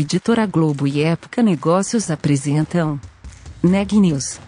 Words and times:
Editora 0.00 0.46
Globo 0.46 0.86
e 0.86 1.02
Época 1.02 1.42
Negócios 1.42 2.08
apresentam 2.08 3.00
Neg 3.60 3.98
News, 3.98 4.38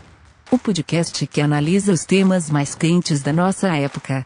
o 0.48 0.56
podcast 0.56 1.26
que 1.26 1.40
analisa 1.40 1.92
os 1.92 2.04
temas 2.04 2.49
mais 2.49 2.76
quentes 2.76 3.21
da 3.21 3.32
nossa 3.32 3.67
época. 3.76 4.24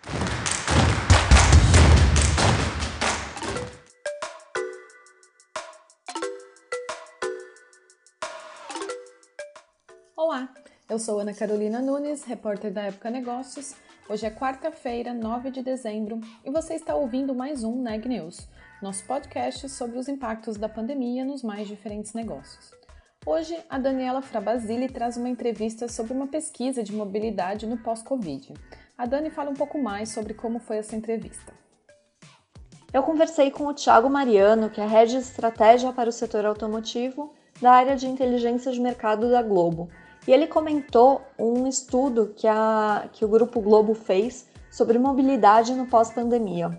Olá, 10.15 10.53
eu 10.91 10.99
sou 10.99 11.21
Ana 11.21 11.33
Carolina 11.33 11.81
Nunes, 11.81 12.23
repórter 12.25 12.71
da 12.71 12.83
Época 12.83 13.09
Negócios. 13.09 13.75
Hoje 14.11 14.27
é 14.27 14.31
quarta-feira, 14.31 15.15
9 15.15 15.51
de 15.51 15.63
dezembro, 15.63 16.21
e 16.45 16.51
você 16.51 16.75
está 16.75 16.95
ouvindo 16.95 17.35
mais 17.35 17.65
um 17.65 17.81
Neg 17.81 18.07
News 18.07 18.47
nosso 18.85 19.03
podcast 19.05 19.67
sobre 19.71 19.99
os 19.99 20.09
impactos 20.09 20.59
da 20.59 20.69
pandemia 20.69 21.25
nos 21.25 21.43
mais 21.43 21.67
diferentes 21.67 22.13
negócios. 22.13 22.71
Hoje, 23.25 23.57
a 23.71 23.79
Daniela 23.79 24.21
Frabasile 24.21 24.91
traz 24.91 25.17
uma 25.17 25.31
entrevista 25.31 25.89
sobre 25.89 26.13
uma 26.13 26.27
pesquisa 26.27 26.83
de 26.83 26.93
mobilidade 26.93 27.67
no 27.67 27.79
pós-Covid. 27.79 28.53
A 28.99 29.07
Dani 29.07 29.31
fala 29.31 29.49
um 29.49 29.55
pouco 29.55 29.83
mais 29.83 30.11
sobre 30.11 30.35
como 30.35 30.59
foi 30.59 30.77
essa 30.77 30.95
entrevista. 30.95 31.51
Eu 32.93 33.03
conversei 33.03 33.51
com 33.51 33.65
o 33.65 33.73
Thiago 33.73 34.11
Mariano, 34.11 34.69
que 34.69 34.83
é 34.83 34.87
head 34.87 35.13
de 35.13 35.17
estratégia 35.17 35.91
para 35.91 36.11
o 36.11 36.13
setor 36.13 36.45
automotivo 36.45 37.33
da 37.63 37.73
área 37.73 37.97
de 37.97 38.07
inteligência 38.07 38.71
de 38.71 38.83
mercado 38.83 39.31
da 39.31 39.41
Globo. 39.41 39.89
E 40.29 40.31
ele 40.31 40.47
comentou 40.47 41.23
um 41.39 41.67
estudo 41.67 42.35
que, 42.37 42.47
a, 42.47 43.09
que 43.15 43.25
o 43.25 43.29
Grupo 43.29 43.63
Globo 43.63 43.95
fez 43.95 44.47
sobre 44.71 44.99
mobilidade 44.99 45.73
no 45.73 45.87
pós-pandemia. 45.87 46.79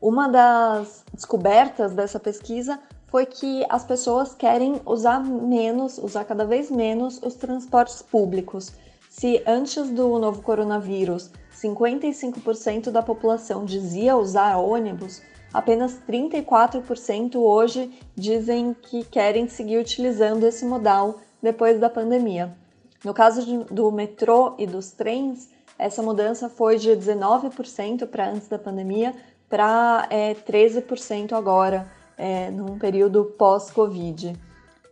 Uma 0.00 0.28
das 0.28 1.04
descobertas 1.12 1.92
dessa 1.92 2.20
pesquisa 2.20 2.78
foi 3.06 3.24
que 3.24 3.64
as 3.68 3.84
pessoas 3.84 4.34
querem 4.34 4.80
usar 4.84 5.20
menos, 5.24 5.96
usar 5.96 6.24
cada 6.24 6.44
vez 6.44 6.70
menos 6.70 7.20
os 7.22 7.34
transportes 7.34 8.02
públicos. 8.02 8.72
Se 9.08 9.42
antes 9.46 9.88
do 9.90 10.18
novo 10.18 10.42
coronavírus 10.42 11.30
55% 11.54 12.90
da 12.90 13.02
população 13.02 13.64
dizia 13.64 14.16
usar 14.16 14.58
ônibus, 14.58 15.22
apenas 15.52 15.98
34% 16.06 17.36
hoje 17.36 17.90
dizem 18.14 18.74
que 18.74 19.04
querem 19.04 19.48
seguir 19.48 19.78
utilizando 19.78 20.44
esse 20.46 20.66
modal 20.66 21.20
depois 21.40 21.80
da 21.80 21.88
pandemia. 21.88 22.54
No 23.02 23.14
caso 23.14 23.44
de, 23.44 23.56
do 23.72 23.90
metrô 23.90 24.54
e 24.58 24.66
dos 24.66 24.90
trens, 24.90 25.48
essa 25.78 26.02
mudança 26.02 26.48
foi 26.48 26.78
de 26.78 26.90
19% 26.90 28.06
para 28.06 28.30
antes 28.30 28.48
da 28.48 28.58
pandemia 28.58 29.14
para 29.48 30.06
é, 30.10 30.34
13% 30.34 31.32
agora, 31.32 31.86
é, 32.16 32.50
num 32.50 32.78
período 32.78 33.24
pós-Covid. 33.24 34.34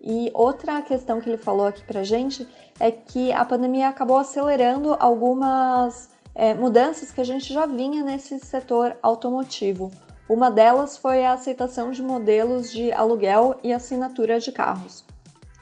E 0.00 0.30
outra 0.34 0.82
questão 0.82 1.20
que 1.20 1.30
ele 1.30 1.38
falou 1.38 1.66
aqui 1.66 1.82
para 1.82 2.04
gente 2.04 2.46
é 2.78 2.90
que 2.90 3.32
a 3.32 3.44
pandemia 3.44 3.88
acabou 3.88 4.18
acelerando 4.18 4.94
algumas 5.00 6.10
é, 6.34 6.52
mudanças 6.52 7.10
que 7.10 7.20
a 7.20 7.24
gente 7.24 7.52
já 7.52 7.64
vinha 7.64 8.02
nesse 8.02 8.38
setor 8.38 8.96
automotivo. 9.02 9.90
Uma 10.28 10.50
delas 10.50 10.96
foi 10.96 11.24
a 11.24 11.32
aceitação 11.32 11.90
de 11.90 12.02
modelos 12.02 12.70
de 12.70 12.92
aluguel 12.92 13.56
e 13.62 13.72
assinatura 13.72 14.40
de 14.40 14.52
carros. 14.52 15.04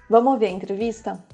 Vamos 0.08 0.32
ouvir 0.32 0.46
a 0.46 0.50
entrevista? 0.50 1.31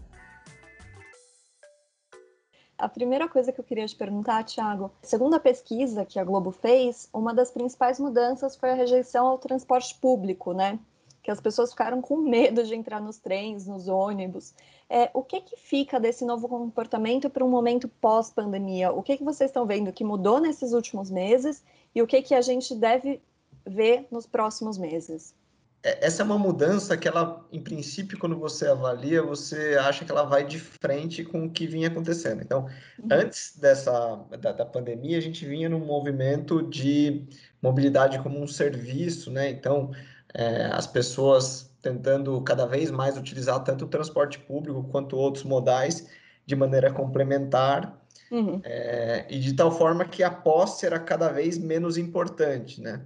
A 2.78 2.88
primeira 2.88 3.28
coisa 3.28 3.50
que 3.50 3.58
eu 3.58 3.64
queria 3.64 3.88
te 3.88 3.96
perguntar, 3.96 4.44
Thiago, 4.44 4.92
segundo 5.02 5.34
a 5.34 5.40
pesquisa 5.40 6.04
que 6.04 6.16
a 6.16 6.22
Globo 6.22 6.52
fez, 6.52 7.08
uma 7.12 7.34
das 7.34 7.50
principais 7.50 7.98
mudanças 7.98 8.54
foi 8.54 8.70
a 8.70 8.74
rejeição 8.74 9.26
ao 9.26 9.36
transporte 9.36 9.96
público, 9.96 10.52
né? 10.52 10.78
Que 11.20 11.28
as 11.28 11.40
pessoas 11.40 11.72
ficaram 11.72 12.00
com 12.00 12.18
medo 12.18 12.62
de 12.62 12.76
entrar 12.76 13.00
nos 13.00 13.18
trens, 13.18 13.66
nos 13.66 13.88
ônibus. 13.88 14.54
É, 14.88 15.10
o 15.12 15.24
que, 15.24 15.40
que 15.40 15.56
fica 15.56 15.98
desse 15.98 16.24
novo 16.24 16.48
comportamento 16.48 17.28
para 17.28 17.44
um 17.44 17.50
momento 17.50 17.88
pós-pandemia? 17.88 18.92
O 18.92 19.02
que, 19.02 19.16
que 19.16 19.24
vocês 19.24 19.50
estão 19.50 19.66
vendo 19.66 19.92
que 19.92 20.04
mudou 20.04 20.38
nesses 20.38 20.72
últimos 20.72 21.10
meses 21.10 21.64
e 21.92 22.00
o 22.00 22.06
que, 22.06 22.22
que 22.22 22.34
a 22.34 22.40
gente 22.40 22.76
deve 22.76 23.20
ver 23.66 24.06
nos 24.08 24.24
próximos 24.24 24.78
meses? 24.78 25.34
É, 25.82 26.06
essa 26.06 26.22
é 26.22 26.24
uma 26.24 26.38
mudança 26.38 26.96
que 26.96 27.06
ela, 27.06 27.46
em 27.52 27.62
princípio, 27.62 28.18
quando 28.18 28.36
você 28.36 28.66
avalia, 28.66 29.22
você 29.22 29.76
acha 29.80 30.04
que 30.04 30.10
ela 30.10 30.24
vai 30.24 30.44
de 30.44 30.58
frente 30.58 31.24
com 31.24 31.44
o 31.44 31.50
que 31.50 31.66
vinha 31.66 31.88
acontecendo. 31.88 32.42
Então, 32.42 32.66
uhum. 32.98 33.08
antes 33.10 33.56
dessa 33.56 34.16
da, 34.40 34.52
da, 34.52 34.66
pandemia, 34.66 35.18
a 35.18 35.22
gente 35.22 35.46
vinha 35.46 35.68
num 35.68 35.84
movimento 35.84 36.62
de 36.62 37.26
mobilidade 37.62 38.18
como 38.20 38.40
um 38.40 38.46
serviço, 38.46 39.30
né? 39.30 39.50
Então, 39.50 39.90
é, 40.34 40.66
as 40.72 40.86
pessoas 40.86 41.68
tentando 41.80 42.40
cada 42.42 42.66
vez 42.66 42.90
mais 42.90 43.16
utilizar 43.16 43.62
tanto 43.62 43.84
o 43.84 43.88
transporte 43.88 44.38
público 44.38 44.82
quanto 44.84 45.16
outros 45.16 45.44
modais 45.44 46.08
de 46.44 46.56
maneira 46.56 46.92
complementar 46.92 48.04
uhum. 48.30 48.60
é, 48.64 49.26
e 49.28 49.38
de 49.38 49.54
tal 49.54 49.70
forma 49.70 50.04
que 50.04 50.22
a 50.22 50.30
posse 50.30 50.86
era 50.86 50.98
cada 50.98 51.28
vez 51.28 51.56
menos 51.56 51.96
importante, 51.96 52.80
né? 52.80 53.02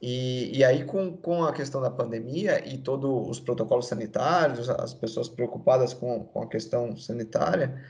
E, 0.00 0.58
e 0.58 0.64
aí, 0.64 0.84
com, 0.84 1.16
com 1.16 1.44
a 1.44 1.52
questão 1.52 1.80
da 1.80 1.90
pandemia 1.90 2.66
e 2.68 2.76
todos 2.76 3.28
os 3.28 3.40
protocolos 3.40 3.86
sanitários, 3.86 4.68
as 4.68 4.92
pessoas 4.92 5.28
preocupadas 5.28 5.94
com, 5.94 6.24
com 6.24 6.42
a 6.42 6.46
questão 6.46 6.96
sanitária, 6.96 7.82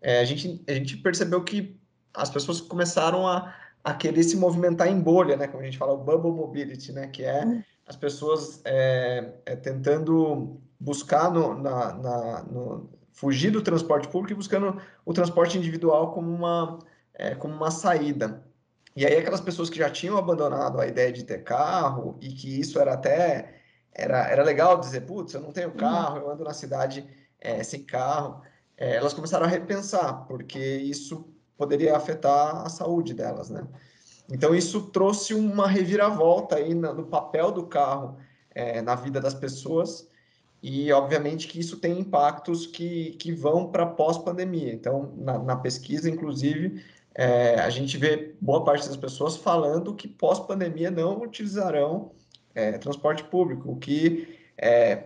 é, 0.00 0.20
a, 0.20 0.24
gente, 0.24 0.62
a 0.68 0.72
gente 0.72 0.98
percebeu 0.98 1.42
que 1.42 1.80
as 2.12 2.28
pessoas 2.28 2.60
começaram 2.60 3.26
a, 3.26 3.54
a 3.82 3.94
querer 3.94 4.22
se 4.22 4.36
movimentar 4.36 4.88
em 4.88 5.00
bolha, 5.00 5.36
né? 5.36 5.48
Como 5.48 5.62
a 5.62 5.64
gente 5.64 5.78
fala, 5.78 5.92
o 5.92 6.04
bubble 6.04 6.30
mobility, 6.30 6.92
né? 6.92 7.06
Que 7.08 7.24
é 7.24 7.44
uhum. 7.44 7.62
as 7.86 7.96
pessoas 7.96 8.60
é, 8.64 9.32
é, 9.46 9.56
tentando 9.56 10.60
buscar 10.78 11.30
no, 11.30 11.54
na, 11.54 11.94
na, 11.94 12.42
no, 12.42 12.90
fugir 13.12 13.50
do 13.50 13.62
transporte 13.62 14.08
público 14.08 14.32
e 14.32 14.36
buscando 14.36 14.80
o 15.04 15.12
transporte 15.14 15.56
individual 15.56 16.12
como 16.12 16.30
uma, 16.30 16.78
é, 17.14 17.34
como 17.34 17.54
uma 17.54 17.70
saída. 17.70 18.44
E 18.96 19.04
aí 19.04 19.16
aquelas 19.16 19.40
pessoas 19.40 19.68
que 19.68 19.78
já 19.78 19.90
tinham 19.90 20.16
abandonado 20.16 20.80
a 20.80 20.86
ideia 20.86 21.12
de 21.12 21.24
ter 21.24 21.42
carro 21.42 22.16
e 22.20 22.28
que 22.28 22.60
isso 22.60 22.78
era 22.78 22.94
até 22.94 23.60
era, 23.92 24.28
era 24.28 24.42
legal 24.42 24.78
dizer, 24.78 25.02
putz, 25.02 25.34
eu 25.34 25.40
não 25.40 25.52
tenho 25.52 25.68
uhum. 25.68 25.76
carro, 25.76 26.18
eu 26.18 26.30
ando 26.30 26.44
na 26.44 26.52
cidade 26.52 27.06
é, 27.40 27.62
sem 27.62 27.84
carro, 27.84 28.42
é, 28.76 28.96
elas 28.96 29.14
começaram 29.14 29.46
a 29.46 29.48
repensar, 29.48 30.26
porque 30.26 30.58
isso 30.58 31.32
poderia 31.56 31.96
afetar 31.96 32.66
a 32.66 32.68
saúde 32.68 33.14
delas, 33.14 33.48
né? 33.48 33.66
Então 34.28 34.54
isso 34.54 34.90
trouxe 34.90 35.34
uma 35.34 35.68
reviravolta 35.68 36.56
aí 36.56 36.74
no, 36.74 36.94
no 36.94 37.06
papel 37.06 37.52
do 37.52 37.66
carro 37.66 38.16
é, 38.50 38.80
na 38.80 38.94
vida 38.94 39.20
das 39.20 39.34
pessoas 39.34 40.08
e 40.62 40.90
obviamente 40.92 41.46
que 41.46 41.60
isso 41.60 41.76
tem 41.76 42.00
impactos 42.00 42.66
que, 42.66 43.10
que 43.12 43.32
vão 43.32 43.70
para 43.70 43.84
pós-pandemia. 43.84 44.72
Então 44.72 45.12
na, 45.18 45.38
na 45.38 45.56
pesquisa, 45.56 46.08
inclusive, 46.08 46.82
é, 47.14 47.60
a 47.60 47.70
gente 47.70 47.96
vê 47.96 48.34
boa 48.40 48.64
parte 48.64 48.88
das 48.88 48.96
pessoas 48.96 49.36
falando 49.36 49.94
que 49.94 50.08
pós-pandemia 50.08 50.90
não 50.90 51.22
utilizarão 51.22 52.12
é, 52.54 52.72
transporte 52.78 53.24
público, 53.24 53.70
o 53.70 53.76
que 53.76 54.38
é, 54.56 55.04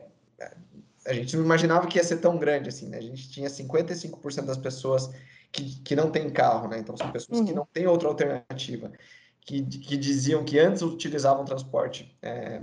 a 1.07 1.13
gente 1.13 1.37
não 1.37 1.45
imaginava 1.45 1.87
que 1.87 1.99
ia 1.99 2.05
ser 2.05 2.19
tão 2.19 2.37
grande 2.39 2.69
assim, 2.69 2.89
né? 2.89 2.99
A 2.99 3.03
gente 3.03 3.31
tinha 3.31 3.49
55% 3.49 4.45
das 4.45 4.59
pessoas 4.59 5.11
que, 5.51 5.81
que 5.81 5.97
não 5.97 6.11
têm 6.11 6.31
carro, 6.31 6.69
né? 6.69 6.79
Então 6.79 6.97
são 6.97 7.11
pessoas 7.11 7.41
uhum. 7.41 7.47
que 7.47 7.53
não 7.53 7.67
têm 7.73 7.87
outra 7.87 8.09
alternativa, 8.09 8.93
que, 9.41 9.63
que 9.63 9.97
diziam 9.97 10.45
que 10.45 10.59
antes 10.59 10.83
utilizavam 10.83 11.45
transporte, 11.45 12.17
é, 12.21 12.61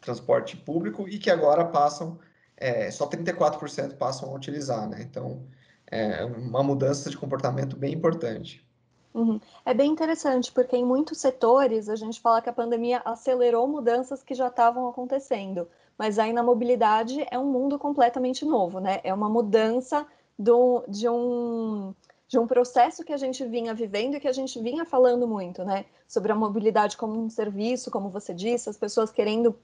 transporte 0.00 0.56
público 0.56 1.08
e 1.08 1.18
que 1.18 1.30
agora 1.30 1.64
passam, 1.64 2.18
é, 2.56 2.90
só 2.90 3.08
34% 3.08 3.96
passam 3.96 4.30
a 4.30 4.34
utilizar, 4.34 4.88
né? 4.88 5.02
Então, 5.02 5.44
é 5.90 6.24
uma 6.24 6.62
mudança 6.62 7.10
de 7.10 7.16
comportamento 7.16 7.76
bem 7.76 7.94
importante. 7.94 8.66
Uhum. 9.14 9.40
É 9.64 9.72
bem 9.72 9.90
interessante, 9.90 10.52
porque 10.52 10.76
em 10.76 10.84
muitos 10.84 11.18
setores 11.18 11.88
a 11.88 11.96
gente 11.96 12.20
fala 12.20 12.42
que 12.42 12.50
a 12.50 12.52
pandemia 12.52 13.00
acelerou 13.02 13.66
mudanças 13.66 14.22
que 14.22 14.34
já 14.34 14.48
estavam 14.48 14.86
acontecendo, 14.88 15.66
mas 15.96 16.18
aí 16.18 16.34
na 16.34 16.42
mobilidade 16.42 17.26
é 17.30 17.38
um 17.38 17.50
mundo 17.50 17.78
completamente 17.78 18.44
novo, 18.44 18.78
né? 18.78 19.00
É 19.02 19.14
uma 19.14 19.28
mudança 19.28 20.06
do, 20.38 20.84
de 20.86 21.08
um 21.08 21.94
de 22.28 22.38
um 22.40 22.46
processo 22.46 23.04
que 23.04 23.12
a 23.12 23.16
gente 23.16 23.46
vinha 23.46 23.72
vivendo 23.72 24.16
e 24.16 24.20
que 24.20 24.26
a 24.26 24.32
gente 24.32 24.60
vinha 24.60 24.84
falando 24.84 25.28
muito, 25.28 25.64
né? 25.64 25.84
Sobre 26.08 26.32
a 26.32 26.34
mobilidade 26.34 26.96
como 26.96 27.18
um 27.18 27.30
serviço, 27.30 27.90
como 27.90 28.10
você 28.10 28.34
disse, 28.34 28.68
as 28.68 28.76
pessoas 28.76 29.12
querendo 29.12 29.56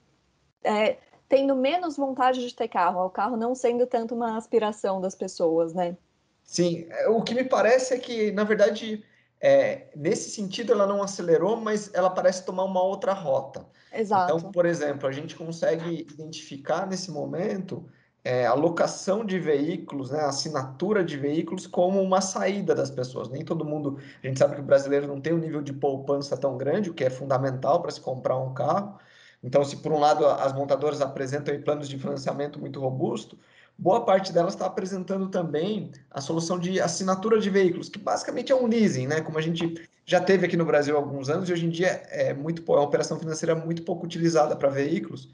é, 0.63 0.97
tendo 1.27 1.55
menos 1.55 1.97
vontade 1.97 2.47
de 2.47 2.55
ter 2.55 2.67
carro, 2.67 3.05
o 3.05 3.09
carro 3.09 3.35
não 3.35 3.53
sendo 3.53 3.85
tanto 3.85 4.15
uma 4.15 4.37
aspiração 4.37 5.01
das 5.01 5.13
pessoas, 5.13 5.73
né? 5.73 5.97
Sim, 6.43 6.85
é, 6.89 7.07
o 7.09 7.23
que 7.23 7.33
me 7.33 7.43
parece 7.43 7.93
é 7.93 7.99
que, 7.99 8.31
na 8.31 8.43
verdade, 8.43 9.03
é, 9.41 9.91
nesse 9.95 10.29
sentido 10.29 10.71
ela 10.73 10.85
não 10.87 11.01
acelerou, 11.01 11.57
mas 11.57 11.93
ela 11.93 12.09
parece 12.09 12.45
tomar 12.45 12.63
uma 12.65 12.81
outra 12.83 13.13
rota. 13.13 13.69
Exato. 13.91 14.37
Então, 14.37 14.51
por 14.51 14.65
exemplo, 14.65 15.07
a 15.07 15.11
gente 15.11 15.35
consegue 15.35 16.01
identificar 16.11 16.87
nesse 16.87 17.11
momento 17.11 17.89
é, 18.23 18.45
a 18.45 18.53
locação 18.53 19.25
de 19.25 19.39
veículos, 19.39 20.11
né, 20.11 20.19
a 20.19 20.29
assinatura 20.29 21.03
de 21.03 21.17
veículos 21.17 21.67
como 21.67 22.01
uma 22.01 22.21
saída 22.21 22.73
das 22.75 22.89
pessoas. 22.91 23.29
Nem 23.29 23.43
todo 23.43 23.65
mundo, 23.65 23.97
a 24.23 24.27
gente 24.27 24.39
sabe 24.39 24.55
que 24.55 24.61
o 24.61 24.63
brasileiro 24.63 25.07
não 25.07 25.19
tem 25.21 25.33
um 25.33 25.37
nível 25.39 25.61
de 25.61 25.73
poupança 25.73 26.37
tão 26.37 26.57
grande, 26.57 26.89
o 26.89 26.93
que 26.93 27.03
é 27.03 27.09
fundamental 27.09 27.81
para 27.81 27.91
se 27.91 27.99
comprar 28.01 28.37
um 28.37 28.53
carro, 28.53 28.97
Então, 29.43 29.63
se 29.65 29.77
por 29.81 29.91
um 29.91 29.99
lado 29.99 30.25
as 30.25 30.53
montadoras 30.53 31.01
apresentam 31.01 31.59
planos 31.61 31.89
de 31.89 31.97
financiamento 31.97 32.59
muito 32.59 32.79
robusto, 32.79 33.37
boa 33.77 34.05
parte 34.05 34.31
delas 34.31 34.53
está 34.53 34.65
apresentando 34.65 35.27
também 35.29 35.91
a 36.09 36.21
solução 36.21 36.59
de 36.59 36.79
assinatura 36.79 37.39
de 37.39 37.49
veículos, 37.49 37.89
que 37.89 37.99
basicamente 37.99 38.51
é 38.51 38.55
um 38.55 38.67
leasing, 38.67 39.07
né? 39.07 39.21
Como 39.21 39.37
a 39.37 39.41
gente 39.41 39.89
já 40.05 40.19
teve 40.19 40.45
aqui 40.45 40.57
no 40.57 40.65
Brasil 40.65 40.95
há 40.95 40.99
alguns 40.99 41.29
anos 41.29 41.49
e 41.49 41.53
hoje 41.53 41.65
em 41.65 41.69
dia 41.69 42.03
é 42.09 42.33
muito 42.33 42.61
é 42.71 42.75
uma 42.75 42.81
operação 42.81 43.19
financeira 43.19 43.55
muito 43.55 43.83
pouco 43.83 44.05
utilizada 44.05 44.55
para 44.55 44.69
veículos. 44.69 45.29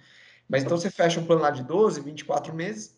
Mas 0.47 0.63
então 0.63 0.77
você 0.77 0.89
fecha 0.89 1.19
um 1.19 1.25
plano 1.25 1.41
lá 1.41 1.51
de 1.51 1.63
12, 1.63 2.01
24 2.01 2.53
meses, 2.53 2.97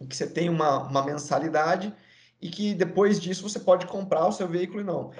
em 0.00 0.06
que 0.06 0.16
você 0.16 0.26
tem 0.26 0.48
uma, 0.48 0.82
uma 0.82 1.04
mensalidade 1.04 1.94
e 2.40 2.48
que 2.48 2.74
depois 2.74 3.20
disso 3.20 3.48
você 3.48 3.60
pode 3.60 3.86
comprar 3.86 4.26
o 4.26 4.32
seu 4.32 4.48
veículo 4.48 4.80
e 4.80 4.84
não. 4.84 5.12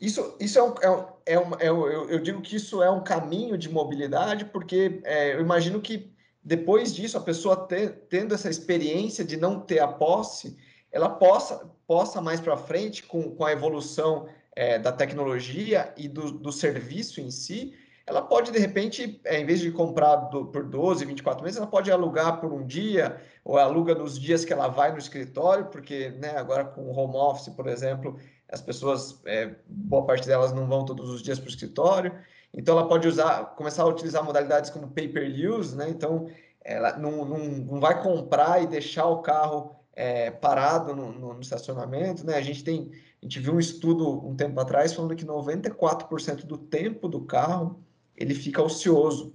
Isso, 0.00 0.36
isso 0.40 0.58
é, 0.58 0.62
um, 0.62 0.74
é, 0.80 0.90
um, 0.90 1.06
é, 1.26 1.40
um, 1.40 1.60
eu, 1.60 2.08
eu 2.10 2.18
digo 2.18 2.40
que 2.40 2.56
isso 2.56 2.82
é 2.82 2.90
um 2.90 3.02
caminho 3.02 3.56
de 3.56 3.68
mobilidade, 3.68 4.46
porque 4.46 5.00
é, 5.04 5.34
eu 5.34 5.40
imagino 5.40 5.80
que 5.80 6.13
depois 6.44 6.94
disso, 6.94 7.16
a 7.16 7.22
pessoa 7.22 7.56
ter, 7.56 8.04
tendo 8.08 8.34
essa 8.34 8.50
experiência 8.50 9.24
de 9.24 9.36
não 9.36 9.60
ter 9.60 9.78
a 9.78 9.88
posse, 9.88 10.56
ela 10.92 11.08
possa, 11.08 11.70
possa 11.86 12.20
mais 12.20 12.40
para 12.40 12.56
frente, 12.56 13.02
com, 13.02 13.34
com 13.34 13.44
a 13.44 13.52
evolução 13.52 14.28
é, 14.54 14.78
da 14.78 14.92
tecnologia 14.92 15.92
e 15.96 16.06
do, 16.06 16.30
do 16.30 16.52
serviço 16.52 17.20
em 17.20 17.30
si, 17.30 17.74
ela 18.06 18.20
pode, 18.20 18.52
de 18.52 18.58
repente, 18.58 19.18
é, 19.24 19.40
em 19.40 19.46
vez 19.46 19.60
de 19.60 19.70
comprar 19.70 20.16
do, 20.16 20.46
por 20.46 20.64
12, 20.64 21.06
24 21.06 21.42
meses, 21.42 21.56
ela 21.56 21.66
pode 21.66 21.90
alugar 21.90 22.38
por 22.38 22.52
um 22.52 22.66
dia, 22.66 23.18
ou 23.42 23.56
aluga 23.56 23.94
nos 23.94 24.18
dias 24.18 24.44
que 24.44 24.52
ela 24.52 24.68
vai 24.68 24.92
no 24.92 24.98
escritório, 24.98 25.66
porque 25.66 26.10
né, 26.10 26.36
agora 26.36 26.64
com 26.64 26.82
o 26.82 26.94
home 26.94 27.16
office, 27.16 27.48
por 27.48 27.66
exemplo, 27.66 28.18
as 28.48 28.60
pessoas, 28.60 29.22
é, 29.24 29.54
boa 29.66 30.04
parte 30.04 30.26
delas 30.26 30.52
não 30.52 30.66
vão 30.66 30.84
todos 30.84 31.08
os 31.08 31.22
dias 31.22 31.38
para 31.38 31.46
o 31.46 31.50
escritório, 31.50 32.14
então 32.54 32.78
ela 32.78 32.88
pode 32.88 33.08
usar, 33.08 33.54
começar 33.56 33.82
a 33.82 33.86
utilizar 33.86 34.24
modalidades 34.24 34.70
como 34.70 34.88
pay-per-use, 34.88 35.76
né? 35.76 35.88
Então 35.90 36.28
ela 36.64 36.96
não, 36.96 37.24
não, 37.24 37.38
não 37.38 37.80
vai 37.80 38.00
comprar 38.02 38.62
e 38.62 38.66
deixar 38.66 39.06
o 39.06 39.20
carro 39.20 39.74
é, 39.92 40.30
parado 40.30 40.94
no, 40.94 41.12
no, 41.12 41.34
no, 41.34 41.40
estacionamento, 41.40 42.24
né? 42.24 42.36
A 42.36 42.40
gente 42.40 42.62
tem, 42.64 42.90
a 43.20 43.24
gente 43.24 43.40
viu 43.40 43.54
um 43.54 43.58
estudo 43.58 44.26
um 44.26 44.34
tempo 44.34 44.58
atrás 44.60 44.92
falando 44.92 45.14
que 45.14 45.26
94% 45.26 46.46
do 46.46 46.56
tempo 46.56 47.08
do 47.08 47.22
carro 47.22 47.80
ele 48.16 48.34
fica 48.34 48.62
ocioso. 48.62 49.34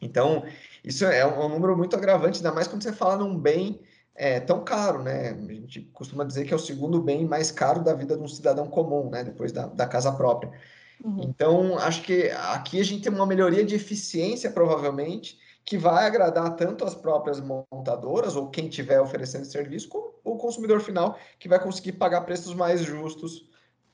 Então, 0.00 0.44
isso 0.84 1.04
é 1.04 1.26
um, 1.26 1.42
é 1.42 1.46
um 1.46 1.48
número 1.48 1.76
muito 1.76 1.96
agravante, 1.96 2.38
ainda 2.38 2.52
mais 2.52 2.68
quando 2.68 2.82
você 2.82 2.92
fala 2.92 3.16
num 3.16 3.38
bem 3.38 3.80
é, 4.14 4.40
tão 4.40 4.64
caro, 4.64 5.02
né? 5.02 5.30
A 5.30 5.52
gente 5.52 5.82
costuma 5.92 6.24
dizer 6.24 6.44
que 6.44 6.52
é 6.52 6.56
o 6.56 6.60
segundo 6.60 7.02
bem 7.02 7.26
mais 7.26 7.50
caro 7.50 7.82
da 7.82 7.92
vida 7.92 8.16
de 8.16 8.22
um 8.22 8.28
cidadão 8.28 8.66
comum, 8.66 9.10
né? 9.10 9.24
Depois 9.24 9.52
da, 9.52 9.66
da 9.66 9.86
casa 9.86 10.12
própria. 10.12 10.52
Uhum. 11.04 11.22
Então, 11.22 11.78
acho 11.78 12.02
que 12.02 12.30
aqui 12.30 12.80
a 12.80 12.84
gente 12.84 13.02
tem 13.02 13.12
uma 13.12 13.26
melhoria 13.26 13.64
de 13.64 13.74
eficiência, 13.74 14.50
provavelmente, 14.50 15.38
que 15.64 15.76
vai 15.76 16.06
agradar 16.06 16.54
tanto 16.54 16.84
as 16.84 16.94
próprias 16.94 17.40
montadoras 17.40 18.36
ou 18.36 18.48
quem 18.48 18.68
estiver 18.68 19.00
oferecendo 19.00 19.44
serviço, 19.44 19.88
como 19.88 20.12
o 20.24 20.36
consumidor 20.36 20.80
final, 20.80 21.18
que 21.38 21.48
vai 21.48 21.58
conseguir 21.58 21.92
pagar 21.92 22.20
preços 22.22 22.54
mais 22.54 22.82
justos 22.82 23.48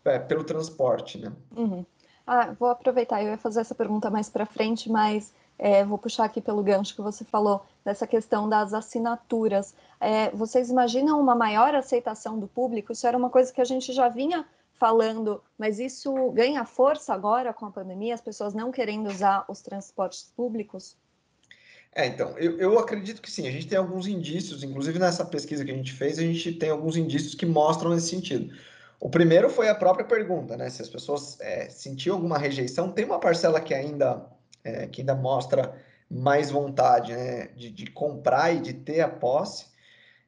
é, 0.05 0.19
pelo 0.19 0.45
transporte, 0.45 1.19
né? 1.19 1.33
Uhum. 1.57 1.85
Ah, 2.27 2.55
vou 2.59 2.69
aproveitar, 2.69 3.23
eu 3.23 3.31
ia 3.31 3.39
fazer 3.39 3.61
essa 3.61 3.75
pergunta 3.75 4.11
mais 4.11 4.29
para 4.29 4.47
frente, 4.47 4.91
mas 4.91 5.33
é, 5.59 5.85
vou 5.85 5.99
puxar 5.99 6.25
aqui 6.25 6.41
pelo 6.41 6.63
gancho 6.63 6.95
que 6.95 7.03
você 7.03 7.25
falou, 7.25 7.65
dessa 7.85 8.07
questão 8.07 8.49
das 8.49 8.75
assinaturas. 8.75 9.75
É, 10.01 10.31
vocês 10.31 10.71
imaginam 10.71 11.21
uma 11.21 11.35
maior 11.35 11.75
aceitação 11.75 12.39
do 12.39 12.47
público? 12.47 12.93
Isso 12.93 13.07
era 13.07 13.17
uma 13.17 13.31
coisa 13.31 13.53
que 13.53 13.61
a 13.61 13.65
gente 13.65 13.93
já 13.93 14.09
vinha 14.09 14.47
falando, 14.83 15.41
mas 15.57 15.79
isso 15.79 16.13
ganha 16.33 16.65
força 16.65 17.15
agora 17.15 17.55
com 17.55 17.67
a 17.67 17.71
pandemia, 17.71 18.15
as 18.15 18.21
pessoas 18.21 18.53
não 18.53 18.73
querendo 18.73 19.09
usar 19.09 19.45
os 19.49 19.63
transportes 19.63 20.33
públicos? 20.37 20.97
É, 21.95 22.05
então, 22.05 22.37
eu, 22.37 22.59
eu 22.59 22.77
acredito 22.81 23.23
que 23.23 23.31
sim, 23.31 23.47
a 23.47 23.51
gente 23.53 23.69
tem 23.69 23.79
alguns 23.79 24.09
indícios, 24.09 24.65
inclusive 24.65 24.99
nessa 24.99 25.25
pesquisa 25.25 25.65
que 25.65 25.71
a 25.71 25.75
gente 25.75 25.93
fez, 25.93 26.19
a 26.19 26.23
gente 26.23 26.51
tem 26.55 26.71
alguns 26.71 26.97
indícios 26.97 27.37
que 27.37 27.47
mostram 27.47 27.91
nesse 27.91 28.09
sentido. 28.09 28.53
O 28.99 29.09
primeiro 29.09 29.49
foi 29.49 29.69
a 29.69 29.75
própria 29.75 30.05
pergunta, 30.05 30.57
né? 30.57 30.69
Se 30.69 30.83
as 30.83 30.89
pessoas 30.89 31.39
é, 31.41 31.69
sentiam 31.69 32.17
alguma 32.17 32.37
rejeição, 32.37 32.91
tem 32.91 33.05
uma 33.05 33.21
parcela 33.21 33.61
que 33.61 33.73
ainda, 33.73 34.27
é, 34.65 34.89
que 34.89 35.03
ainda 35.03 35.15
mostra 35.15 35.81
mais 36.11 36.51
vontade 36.51 37.13
né? 37.13 37.47
de, 37.55 37.71
de 37.71 37.87
comprar 37.87 38.53
e 38.53 38.61
de 38.61 38.73
ter 38.73 39.01
a 39.01 39.09
posse, 39.09 39.67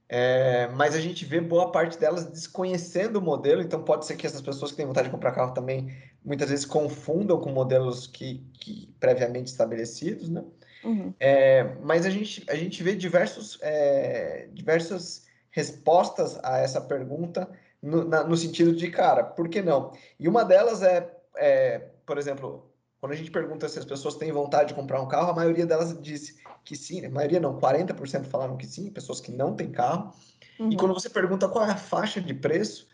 é, 0.08 0.68
mas 0.68 0.94
a 0.94 1.00
gente 1.00 1.24
vê 1.24 1.40
boa 1.40 1.72
parte 1.72 1.98
delas 1.98 2.26
desconhecendo 2.26 3.16
o 3.16 3.22
modelo, 3.22 3.62
então 3.62 3.82
pode 3.82 4.04
ser 4.06 4.16
que 4.16 4.26
essas 4.26 4.42
pessoas 4.42 4.70
que 4.70 4.76
têm 4.76 4.86
vontade 4.86 5.08
de 5.08 5.14
comprar 5.14 5.32
carro 5.32 5.54
também 5.54 5.94
muitas 6.24 6.50
vezes 6.50 6.64
confundam 6.64 7.40
com 7.40 7.50
modelos 7.50 8.06
que, 8.06 8.46
que 8.54 8.94
previamente 9.00 9.50
estabelecidos, 9.50 10.28
né? 10.28 10.44
Uhum. 10.84 11.14
É, 11.18 11.76
mas 11.82 12.04
a 12.04 12.10
gente, 12.10 12.44
a 12.48 12.54
gente 12.54 12.82
vê 12.82 12.94
diversos, 12.94 13.58
é, 13.62 14.48
diversas 14.52 15.24
respostas 15.50 16.38
a 16.42 16.58
essa 16.58 16.80
pergunta 16.80 17.48
no, 17.80 18.04
na, 18.04 18.24
no, 18.24 18.36
sentido 18.36 18.74
de, 18.74 18.90
cara, 18.90 19.24
por 19.24 19.48
que 19.48 19.62
não? 19.62 19.92
E 20.18 20.28
uma 20.28 20.44
delas 20.44 20.82
é, 20.82 21.10
é, 21.36 21.78
por 22.04 22.18
exemplo, 22.18 22.70
quando 23.04 23.12
a 23.12 23.16
gente 23.16 23.30
pergunta 23.30 23.68
se 23.68 23.78
as 23.78 23.84
pessoas 23.84 24.14
têm 24.14 24.32
vontade 24.32 24.68
de 24.68 24.74
comprar 24.74 24.98
um 24.98 25.06
carro, 25.06 25.30
a 25.30 25.34
maioria 25.34 25.66
delas 25.66 25.94
disse 26.00 26.38
que 26.64 26.74
sim, 26.74 27.04
a 27.04 27.10
maioria 27.10 27.38
não, 27.38 27.60
40% 27.60 28.24
falaram 28.24 28.56
que 28.56 28.66
sim, 28.66 28.90
pessoas 28.90 29.20
que 29.20 29.30
não 29.30 29.54
têm 29.54 29.70
carro. 29.70 30.10
Uhum. 30.58 30.72
E 30.72 30.76
quando 30.78 30.94
você 30.94 31.10
pergunta 31.10 31.46
qual 31.46 31.66
é 31.66 31.70
a 31.70 31.76
faixa 31.76 32.18
de 32.18 32.32
preço, 32.32 32.88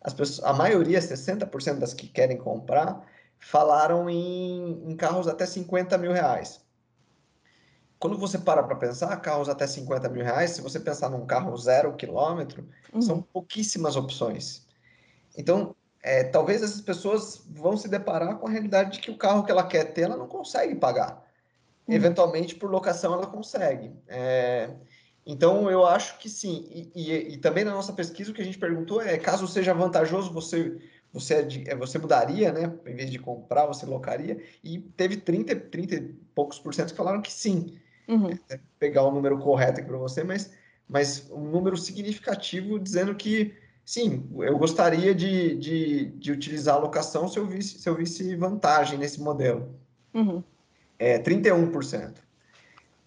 as 0.00 0.14
pessoas, 0.14 0.42
a 0.48 0.54
maioria, 0.54 0.98
60% 0.98 1.78
das 1.78 1.92
que 1.92 2.08
querem 2.08 2.38
comprar, 2.38 3.06
falaram 3.38 4.08
em, 4.08 4.82
em 4.90 4.96
carros 4.96 5.28
até 5.28 5.44
50 5.44 5.98
mil 5.98 6.12
reais. 6.12 6.64
Quando 7.98 8.16
você 8.16 8.38
para 8.38 8.62
para 8.62 8.76
pensar, 8.76 9.14
carros 9.18 9.50
até 9.50 9.66
50 9.66 10.08
mil 10.08 10.24
reais, 10.24 10.52
se 10.52 10.62
você 10.62 10.80
pensar 10.80 11.10
num 11.10 11.26
carro 11.26 11.54
zero 11.58 11.94
quilômetro, 11.96 12.66
uhum. 12.94 13.02
são 13.02 13.20
pouquíssimas 13.20 13.94
opções. 13.94 14.66
Então, 15.36 15.76
é, 16.02 16.24
talvez 16.24 16.62
essas 16.62 16.80
pessoas 16.80 17.42
vão 17.50 17.76
se 17.76 17.88
deparar 17.88 18.36
com 18.36 18.46
a 18.46 18.50
realidade 18.50 18.92
de 18.92 19.00
que 19.00 19.10
o 19.10 19.16
carro 19.16 19.44
que 19.44 19.50
ela 19.50 19.66
quer 19.66 19.92
ter, 19.92 20.02
ela 20.02 20.16
não 20.16 20.26
consegue 20.26 20.74
pagar. 20.74 21.26
Uhum. 21.86 21.94
Eventualmente, 21.94 22.54
por 22.54 22.70
locação, 22.70 23.14
ela 23.14 23.26
consegue. 23.26 23.92
É, 24.08 24.70
então, 25.26 25.70
eu 25.70 25.84
acho 25.84 26.18
que 26.18 26.28
sim. 26.28 26.66
E, 26.70 26.92
e, 26.94 27.34
e, 27.34 27.36
também 27.38 27.64
na 27.64 27.72
nossa 27.72 27.92
pesquisa, 27.92 28.30
o 28.30 28.34
que 28.34 28.42
a 28.42 28.44
gente 28.44 28.58
perguntou 28.58 29.02
é, 29.02 29.18
caso 29.18 29.46
seja 29.46 29.74
vantajoso, 29.74 30.32
você 30.32 30.78
você, 31.12 31.46
é, 31.66 31.74
você 31.74 31.98
mudaria, 31.98 32.52
né? 32.52 32.72
Em 32.86 32.94
vez 32.94 33.10
de 33.10 33.18
comprar, 33.18 33.66
você 33.66 33.84
locaria. 33.84 34.40
E 34.62 34.78
teve 34.78 35.16
30, 35.16 35.56
30 35.56 35.94
e 35.96 36.00
poucos 36.34 36.58
por 36.58 36.72
cento 36.72 36.90
que 36.90 36.96
falaram 36.96 37.20
que 37.20 37.32
sim. 37.32 37.78
Uhum. 38.08 38.30
É, 38.48 38.60
pegar 38.78 39.02
o 39.04 39.10
número 39.10 39.38
correto 39.38 39.80
aqui 39.80 39.88
para 39.88 39.98
você, 39.98 40.22
mas, 40.22 40.52
mas 40.88 41.28
um 41.30 41.44
número 41.44 41.76
significativo 41.76 42.78
dizendo 42.78 43.14
que 43.14 43.54
sim, 43.90 44.24
eu 44.38 44.56
gostaria 44.56 45.12
de, 45.12 45.56
de, 45.56 46.04
de 46.10 46.30
utilizar 46.30 46.76
a 46.76 46.78
locação 46.78 47.26
se 47.26 47.36
eu 47.40 47.44
visse, 47.44 47.80
se 47.80 47.88
eu 47.88 47.96
visse 47.96 48.36
vantagem 48.36 48.96
nesse 48.96 49.20
modelo. 49.20 49.74
Uhum. 50.14 50.44
É 50.96 51.18
31%. 51.18 51.72
Bastante 51.72 52.22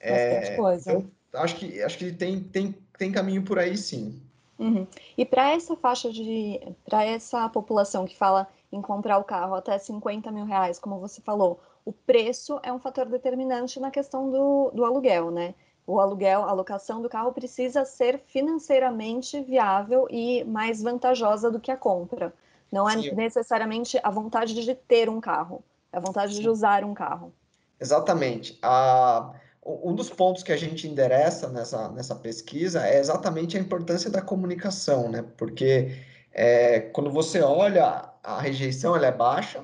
é, 0.02 0.56
coisa. 0.58 0.92
Então, 0.92 1.10
acho 1.42 1.56
que, 1.56 1.82
acho 1.82 1.98
que 1.98 2.12
tem, 2.12 2.42
tem, 2.42 2.76
tem 2.98 3.14
caminho 3.14 3.44
por 3.44 3.58
aí 3.58 3.78
sim. 3.78 4.22
Uhum. 4.60 4.86
E 5.18 5.24
para 5.24 5.52
essa 5.52 5.74
faixa 5.78 6.12
de. 6.12 6.60
para 6.84 7.06
essa 7.06 7.48
população 7.48 8.06
que 8.06 8.18
fala 8.18 8.46
em 8.70 8.82
comprar 8.82 9.18
o 9.20 9.24
carro 9.24 9.56
até 9.56 9.78
50 9.78 10.30
mil 10.34 10.44
reais, 10.44 10.80
como 10.80 11.00
você 11.00 11.22
falou, 11.22 11.62
o 11.86 11.94
preço 11.94 12.60
é 12.62 12.74
um 12.74 12.80
fator 12.80 13.06
determinante 13.06 13.80
na 13.80 13.90
questão 13.90 14.30
do, 14.30 14.72
do 14.72 14.84
aluguel, 14.84 15.32
né? 15.32 15.56
O 15.86 16.00
aluguel, 16.00 16.44
a 16.44 16.54
locação 16.54 17.02
do 17.02 17.10
carro 17.10 17.34
precisa 17.34 17.84
ser 17.84 18.20
financeiramente 18.26 19.42
viável 19.42 20.08
e 20.10 20.44
mais 20.46 20.82
vantajosa 20.82 21.52
do 21.52 21.60
que 21.60 21.72
a 21.72 21.78
compra. 21.78 22.34
Não 22.72 22.90
é 22.90 23.02
Sim. 23.02 23.14
necessariamente 23.14 24.00
a 24.02 24.10
vontade 24.10 24.54
de 24.54 24.74
ter 24.74 25.10
um 25.10 25.20
carro, 25.20 25.64
é 25.92 25.98
a 25.98 26.00
vontade 26.00 26.36
Sim. 26.36 26.42
de 26.42 26.50
usar 26.50 26.84
um 26.84 26.94
carro. 26.94 27.34
Exatamente. 27.80 28.58
A, 28.62 29.34
um 29.66 29.94
dos 29.94 30.10
pontos 30.10 30.42
que 30.42 30.52
a 30.52 30.58
gente 30.58 30.88
endereça 30.88 31.50
nessa, 31.50 31.90
nessa 31.90 32.16
pesquisa 32.16 32.88
é 32.88 33.00
exatamente 33.00 33.58
a 33.58 33.60
importância 33.60 34.10
da 34.10 34.22
comunicação, 34.22 35.10
né? 35.10 35.24
Porque 35.38 35.98
é, 36.32 36.80
quando 36.80 37.12
você 37.12 37.42
olha, 37.42 38.10
a 38.24 38.40
rejeição 38.40 38.96
ela 38.96 39.08
é 39.08 39.12
baixa, 39.12 39.64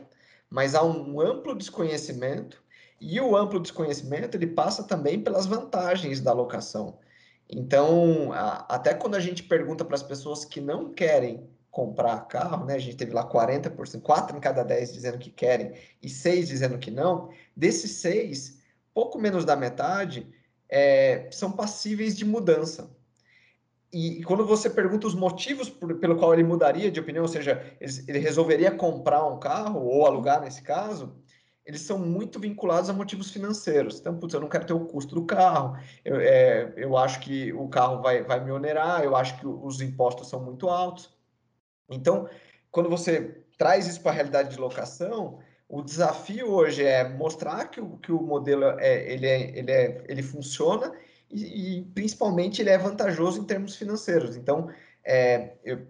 mas 0.50 0.76
há 0.76 0.84
um 0.84 1.20
amplo 1.20 1.56
desconhecimento 1.56 2.62
e 3.00 3.20
o 3.20 3.36
amplo 3.36 3.60
desconhecimento 3.60 4.36
ele 4.36 4.48
passa 4.48 4.84
também 4.84 5.22
pelas 5.22 5.46
vantagens 5.46 6.20
da 6.22 6.34
locação. 6.34 6.98
Então, 7.50 8.32
a, 8.34 8.66
até 8.70 8.94
quando 8.94 9.16
a 9.16 9.20
gente 9.20 9.44
pergunta 9.44 9.84
para 9.84 9.96
as 9.96 10.04
pessoas 10.04 10.46
que 10.46 10.62
não 10.62 10.94
querem 10.94 11.50
comprar 11.72 12.28
carro, 12.28 12.66
né? 12.66 12.76
A 12.76 12.80
gente 12.80 12.98
teve 12.98 13.14
lá 13.14 13.28
40%, 13.28 14.02
4 14.02 14.38
em 14.38 14.40
cada 14.40 14.64
10 14.64 14.94
dizendo 14.94 15.18
que 15.18 15.30
querem 15.30 15.74
e 16.02 16.10
6 16.10 16.48
dizendo 16.48 16.78
que 16.78 16.92
não. 16.92 17.30
Desses 17.56 17.92
6, 17.92 18.60
pouco 18.94 19.20
menos 19.20 19.46
da 19.46 19.56
metade 19.56 20.28
é, 20.68 21.28
são 21.32 21.52
passíveis 21.52 22.18
de 22.18 22.26
mudança. 22.26 22.90
E, 23.92 24.24
quando 24.24 24.46
você 24.46 24.70
pergunta 24.70 25.08
os 25.08 25.16
motivos 25.16 25.68
por, 25.68 25.96
pelo 25.96 26.16
qual 26.16 26.34
ele 26.34 26.44
mudaria 26.44 26.92
de 26.92 27.00
opinião, 27.00 27.24
ou 27.24 27.28
seja, 27.28 27.76
ele, 27.82 27.92
ele, 28.08 28.20
resolveria 28.20 28.70
comprar 28.72 29.26
um 29.26 29.40
carro 29.40 29.84
ou 29.84 30.06
alugar 30.06 30.42
nesse 30.42 30.62
caso, 30.62 31.16
eles 31.70 31.82
são 31.82 32.00
muito 32.00 32.40
vinculados 32.40 32.90
a 32.90 32.94
motivos 32.94 33.30
financeiros. 33.30 34.00
Então, 34.00 34.18
putz, 34.18 34.34
eu 34.34 34.42
não 34.42 34.50
quero 34.50 34.66
ter 34.66 34.74
o 34.74 34.86
custo 34.88 35.14
do 35.14 35.24
carro, 35.24 35.78
eu, 36.04 36.20
é, 36.20 36.74
eu 36.76 36.98
acho 36.98 37.20
que 37.20 37.54
o 37.54 37.68
carro 37.68 38.02
vai, 38.02 38.24
vai 38.24 38.44
me 38.44 38.52
onerar, 38.52 39.04
eu 39.04 39.16
acho 39.16 39.40
que 39.40 39.46
os 39.46 39.80
impostos 39.80 40.30
são 40.30 40.44
muito 40.44 40.68
altos. 40.68 41.16
Então, 41.88 42.28
quando 42.72 42.90
você 42.90 43.44
traz 43.56 43.86
isso 43.86 44.02
para 44.02 44.10
a 44.12 44.16
realidade 44.16 44.50
de 44.50 44.60
locação, 44.60 45.38
o 45.68 45.84
desafio 45.84 46.50
hoje 46.50 46.84
é 46.84 47.08
mostrar 47.08 47.68
que 47.68 47.80
o, 47.80 47.98
que 47.98 48.12
o 48.12 48.20
modelo 48.20 48.64
é, 48.80 49.14
ele, 49.14 49.28
é, 49.28 49.60
ele, 49.60 49.72
é, 49.72 50.04
ele 50.08 50.24
funciona 50.24 50.92
e, 51.30 51.78
e 51.78 51.82
principalmente 51.94 52.64
ele 52.64 52.72
é 52.72 52.80
vantajoso 52.80 53.40
em 53.40 53.46
termos 53.46 53.76
financeiros. 53.76 54.36
Então, 54.36 54.72
é, 55.04 55.52
eu, 55.64 55.86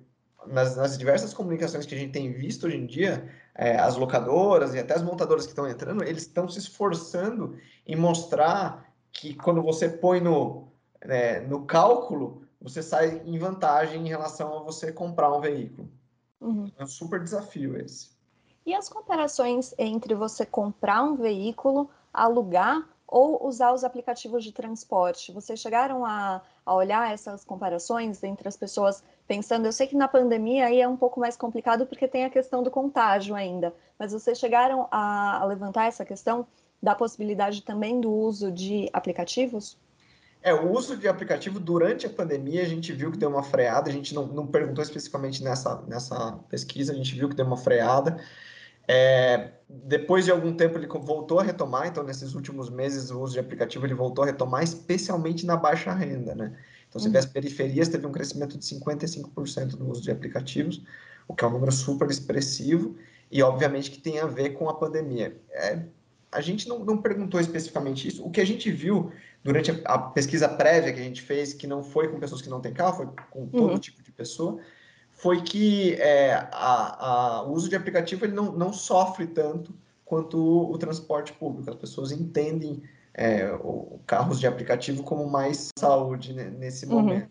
nas, 0.46 0.76
nas, 0.76 0.98
diversas 0.98 1.34
comunicações 1.34 1.86
que 1.86 1.96
a 1.96 1.98
gente 1.98 2.12
tem 2.12 2.34
visto 2.34 2.68
hoje 2.68 2.76
em 2.76 2.86
dia, 2.86 3.30
é, 3.60 3.78
as 3.78 3.98
locadoras 3.98 4.74
e 4.74 4.80
até 4.80 4.96
as 4.96 5.04
montadoras 5.04 5.44
que 5.44 5.52
estão 5.52 5.68
entrando, 5.68 6.02
eles 6.02 6.22
estão 6.22 6.48
se 6.48 6.60
esforçando 6.60 7.58
em 7.86 7.94
mostrar 7.94 8.90
que 9.12 9.36
quando 9.36 9.62
você 9.62 9.90
põe 9.90 10.22
no, 10.22 10.70
né, 11.04 11.42
no 11.42 11.66
cálculo, 11.66 12.44
você 12.62 12.82
sai 12.82 13.22
em 13.26 13.38
vantagem 13.38 14.06
em 14.06 14.08
relação 14.08 14.58
a 14.58 14.64
você 14.64 14.94
comprar 14.94 15.36
um 15.36 15.42
veículo. 15.42 15.92
Uhum. 16.40 16.72
É 16.78 16.84
um 16.86 16.88
super 16.88 17.22
desafio 17.22 17.78
esse. 17.78 18.12
E 18.66 18.74
as 18.74 18.88
comparações 18.88 19.76
entre 19.78 20.16
você 20.16 20.46
comprar 20.46 21.04
um 21.04 21.18
veículo, 21.18 21.90
alugar 22.14 22.88
ou 23.06 23.46
usar 23.46 23.74
os 23.74 23.84
aplicativos 23.84 24.42
de 24.42 24.54
transporte? 24.54 25.34
Vocês 25.34 25.60
chegaram 25.60 26.06
a, 26.06 26.42
a, 26.66 26.74
olhar 26.74 27.12
essas 27.12 27.44
comparações 27.44 28.24
entre 28.24 28.48
as 28.48 28.56
pessoas 28.56 29.04
pensando? 29.30 29.68
Eu 29.68 29.72
sei 29.72 29.86
que 29.86 29.96
na 29.96 30.08
pandemia 30.08 30.66
aí 30.66 30.82
é 30.82 30.88
um 30.88 30.98
pouco 30.98 31.20
mais 31.20 31.38
complicado 31.38 31.86
porque 31.86 32.08
tem 32.08 32.26
a 32.26 32.32
questão 32.32 32.64
do 32.64 32.72
contágio 32.72 33.36
ainda, 33.36 33.72
mas 34.00 34.12
vocês 34.12 34.40
chegaram 34.40 34.88
a, 34.90 35.46
levantar 35.46 35.86
essa 35.86 36.04
questão 36.04 36.48
da 36.82 36.96
possibilidade 36.96 37.62
também 37.62 38.02
do 38.02 38.12
uso 38.12 38.52
de 38.52 38.90
aplicativos? 38.92 39.78
É, 40.42 40.52
o 40.52 40.72
uso 40.72 40.98
de 40.98 41.08
aplicativo 41.08 41.60
durante 41.60 42.08
a 42.08 42.10
pandemia 42.10 42.64
a 42.64 42.66
gente 42.66 42.92
viu 42.92 43.12
que 43.12 43.20
deu 43.20 43.30
uma 43.30 43.44
freada, 43.44 43.88
a 43.88 43.94
gente 43.94 44.16
não, 44.16 44.26
não 44.26 44.48
perguntou 44.48 44.84
especificamente 44.84 45.44
nessa, 45.44 45.80
nessa 45.88 46.40
pesquisa, 46.50 46.92
a 46.92 46.96
gente 46.96 47.14
viu 47.14 47.30
que 47.30 47.36
deu 47.36 47.46
uma 47.46 47.58
freada. 47.58 48.20
É, 48.88 49.52
depois 49.70 50.26
de 50.26 50.32
algum 50.32 50.56
tempo 50.56 50.76
ele 50.76 50.88
voltou 50.88 51.40
a 51.40 51.44
retomar, 51.44 51.86
então 51.86 52.04
nesses 52.04 52.34
últimos 52.34 52.72
meses 52.72 53.12
o 53.12 53.22
uso 53.22 53.34
de 53.34 53.40
aplicativo 53.40 53.86
ele 53.86 53.94
voltou 53.94 54.24
a 54.24 54.28
retomar, 54.28 54.64
especialmente 54.64 55.46
na 55.46 55.56
baixa 55.56 55.94
renda, 55.94 56.34
né? 56.34 56.58
Então, 56.90 57.00
você 57.00 57.08
uhum. 57.08 57.14
vê 57.14 57.20
as 57.20 57.26
periferias, 57.26 57.88
teve 57.88 58.06
um 58.06 58.12
crescimento 58.12 58.58
de 58.58 58.66
55% 58.66 59.74
no 59.74 59.92
uso 59.92 60.02
de 60.02 60.12
aplicativos, 60.12 60.82
o 61.28 61.36
que 61.36 61.46
é 61.46 61.48
um 61.48 61.52
número 61.52 61.72
super 61.72 62.10
expressivo, 62.10 62.96
e 63.32 63.42
obviamente 63.44 63.92
que 63.92 64.00
tem 64.00 64.20
a 64.20 64.26
ver 64.26 64.52
com 64.52 64.68
a 64.68 64.74
pandemia. 64.74 65.38
É, 65.52 65.80
a 66.32 66.42
gente 66.42 66.68
não, 66.68 66.84
não, 66.84 66.98
perguntou 66.98 67.40
especificamente 67.40 68.08
isso, 68.08 68.26
o 68.26 68.32
que 68.32 68.42
a 68.42 68.46
gente 68.46 68.72
viu 68.72 69.12
durante 69.44 69.72
a, 69.72 69.76
a, 69.86 69.98
pesquisa 70.00 70.50
prévia 70.50 70.92
que 70.92 71.00
a 71.00 71.04
gente 71.04 71.22
fez, 71.22 71.54
que 71.54 71.68
não 71.68 71.84
foi 71.84 72.08
com 72.08 72.20
pessoas 72.20 72.42
que 72.42 72.50
não 72.50 72.60
têm 72.60 72.74
carro, 72.74 72.98
foi 72.98 73.08
com 73.30 73.48
todo 73.48 73.74
uhum. 73.74 73.80
tipo 73.80 74.02
de 74.02 74.12
pessoa, 74.12 74.60
foi 75.12 75.42
que 75.42 75.94
é, 75.96 76.34
a, 76.52 77.08
a, 77.08 77.44
o 77.44 77.54
uso 77.54 77.70
de 77.70 77.76
aplicativo 77.76 78.26
ele 78.26 78.34
não, 78.34 78.52
não 78.52 78.74
sofre 78.74 79.28
tanto 79.28 79.74
quanto 80.06 80.38
o, 80.38 80.72
o 80.72 80.78
transporte 80.78 81.34
público. 81.34 81.70
As 81.70 81.76
pessoas 81.76 82.12
entendem 82.12 82.82
é, 83.20 83.52
o, 83.62 84.00
carros 84.08 84.40
de 84.40 84.48
aplicativo 84.48 85.04
como 85.04 85.30
mais 85.30 85.72
saúde 85.78 86.34
nesse 86.34 86.86
uhum. 86.86 87.02
momento. 87.02 87.30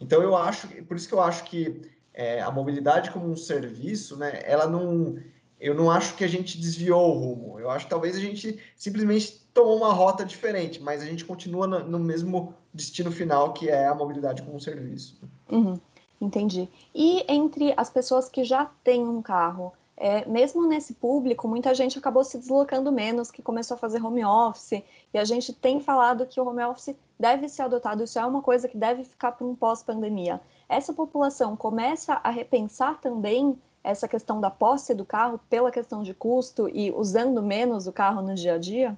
Então 0.00 0.22
eu 0.22 0.34
acho, 0.34 0.66
por 0.84 0.96
isso 0.96 1.06
que 1.06 1.12
eu 1.12 1.20
acho 1.20 1.44
que 1.44 1.82
é, 2.14 2.40
a 2.40 2.50
mobilidade 2.50 3.10
como 3.10 3.30
um 3.30 3.36
serviço, 3.36 4.16
né, 4.16 4.40
ela 4.44 4.66
não, 4.66 5.18
eu 5.60 5.74
não 5.74 5.90
acho 5.90 6.16
que 6.16 6.24
a 6.24 6.28
gente 6.28 6.58
desviou 6.58 7.10
o 7.10 7.18
rumo. 7.18 7.60
Eu 7.60 7.70
acho 7.70 7.84
que 7.84 7.90
talvez 7.90 8.16
a 8.16 8.20
gente 8.20 8.58
simplesmente 8.74 9.46
tomou 9.52 9.76
uma 9.76 9.92
rota 9.92 10.24
diferente, 10.24 10.82
mas 10.82 11.02
a 11.02 11.04
gente 11.04 11.22
continua 11.22 11.66
no, 11.66 11.80
no 11.80 11.98
mesmo 11.98 12.54
destino 12.72 13.12
final 13.12 13.52
que 13.52 13.68
é 13.68 13.86
a 13.86 13.94
mobilidade 13.94 14.40
como 14.40 14.56
um 14.56 14.60
serviço. 14.60 15.20
Uhum. 15.52 15.78
Entendi. 16.18 16.66
E 16.94 17.30
entre 17.30 17.74
as 17.76 17.90
pessoas 17.90 18.26
que 18.26 18.42
já 18.42 18.70
têm 18.82 19.06
um 19.06 19.20
carro, 19.20 19.74
é, 19.96 20.26
mesmo 20.26 20.66
nesse 20.66 20.94
público, 20.94 21.48
muita 21.48 21.74
gente 21.74 21.98
acabou 21.98 22.22
se 22.22 22.38
deslocando 22.38 22.92
menos, 22.92 23.30
que 23.30 23.42
começou 23.42 23.76
a 23.76 23.78
fazer 23.78 24.04
home 24.04 24.24
office, 24.24 24.82
e 25.12 25.18
a 25.18 25.24
gente 25.24 25.52
tem 25.52 25.80
falado 25.80 26.26
que 26.26 26.40
o 26.40 26.46
home 26.46 26.62
office 26.64 26.94
deve 27.18 27.48
ser 27.48 27.62
adotado, 27.62 28.04
isso 28.04 28.18
é 28.18 28.26
uma 28.26 28.42
coisa 28.42 28.68
que 28.68 28.76
deve 28.76 29.04
ficar 29.04 29.32
para 29.32 29.46
um 29.46 29.54
pós-pandemia. 29.54 30.40
Essa 30.68 30.92
população 30.92 31.56
começa 31.56 32.20
a 32.22 32.30
repensar 32.30 33.00
também 33.00 33.58
essa 33.82 34.08
questão 34.08 34.40
da 34.40 34.50
posse 34.50 34.92
do 34.92 35.04
carro 35.04 35.40
pela 35.48 35.70
questão 35.70 36.02
de 36.02 36.12
custo 36.12 36.68
e 36.68 36.90
usando 36.90 37.42
menos 37.42 37.86
o 37.86 37.92
carro 37.92 38.20
no 38.20 38.34
dia 38.34 38.54
a 38.54 38.58
dia? 38.58 38.96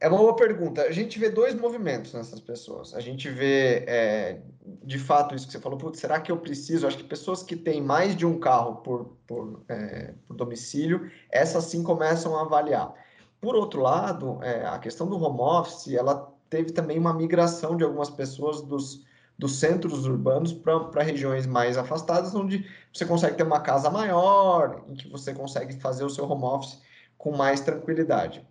É 0.00 0.08
uma 0.08 0.16
boa 0.16 0.34
pergunta. 0.34 0.82
A 0.82 0.90
gente 0.90 1.18
vê 1.18 1.28
dois 1.28 1.54
movimentos 1.54 2.14
nessas 2.14 2.40
pessoas. 2.40 2.94
A 2.94 3.00
gente 3.00 3.28
vê, 3.28 3.84
é, 3.86 4.40
de 4.82 4.98
fato, 4.98 5.34
isso 5.34 5.46
que 5.46 5.52
você 5.52 5.60
falou, 5.60 5.78
putz, 5.78 6.00
será 6.00 6.20
que 6.20 6.32
eu 6.32 6.38
preciso? 6.38 6.86
Acho 6.86 6.96
que 6.96 7.04
pessoas 7.04 7.42
que 7.42 7.54
têm 7.54 7.82
mais 7.82 8.16
de 8.16 8.24
um 8.24 8.38
carro 8.38 8.76
por, 8.76 9.16
por, 9.26 9.62
é, 9.68 10.14
por 10.26 10.36
domicílio, 10.36 11.10
essas 11.30 11.64
sim 11.64 11.82
começam 11.82 12.36
a 12.36 12.42
avaliar. 12.42 12.94
Por 13.40 13.54
outro 13.54 13.80
lado, 13.80 14.38
é, 14.42 14.66
a 14.66 14.78
questão 14.78 15.06
do 15.06 15.22
home 15.22 15.40
office, 15.40 15.88
ela 15.88 16.32
teve 16.48 16.72
também 16.72 16.98
uma 16.98 17.12
migração 17.12 17.76
de 17.76 17.84
algumas 17.84 18.10
pessoas 18.10 18.62
dos, 18.62 19.04
dos 19.38 19.58
centros 19.58 20.06
urbanos 20.06 20.52
para 20.52 21.02
regiões 21.02 21.46
mais 21.46 21.76
afastadas, 21.76 22.34
onde 22.34 22.66
você 22.92 23.04
consegue 23.04 23.36
ter 23.36 23.42
uma 23.42 23.60
casa 23.60 23.90
maior, 23.90 24.84
em 24.88 24.94
que 24.94 25.08
você 25.08 25.32
consegue 25.32 25.78
fazer 25.80 26.04
o 26.04 26.10
seu 26.10 26.28
home 26.28 26.44
office 26.44 26.80
com 27.16 27.36
mais 27.36 27.60
tranquilidade. 27.60 28.46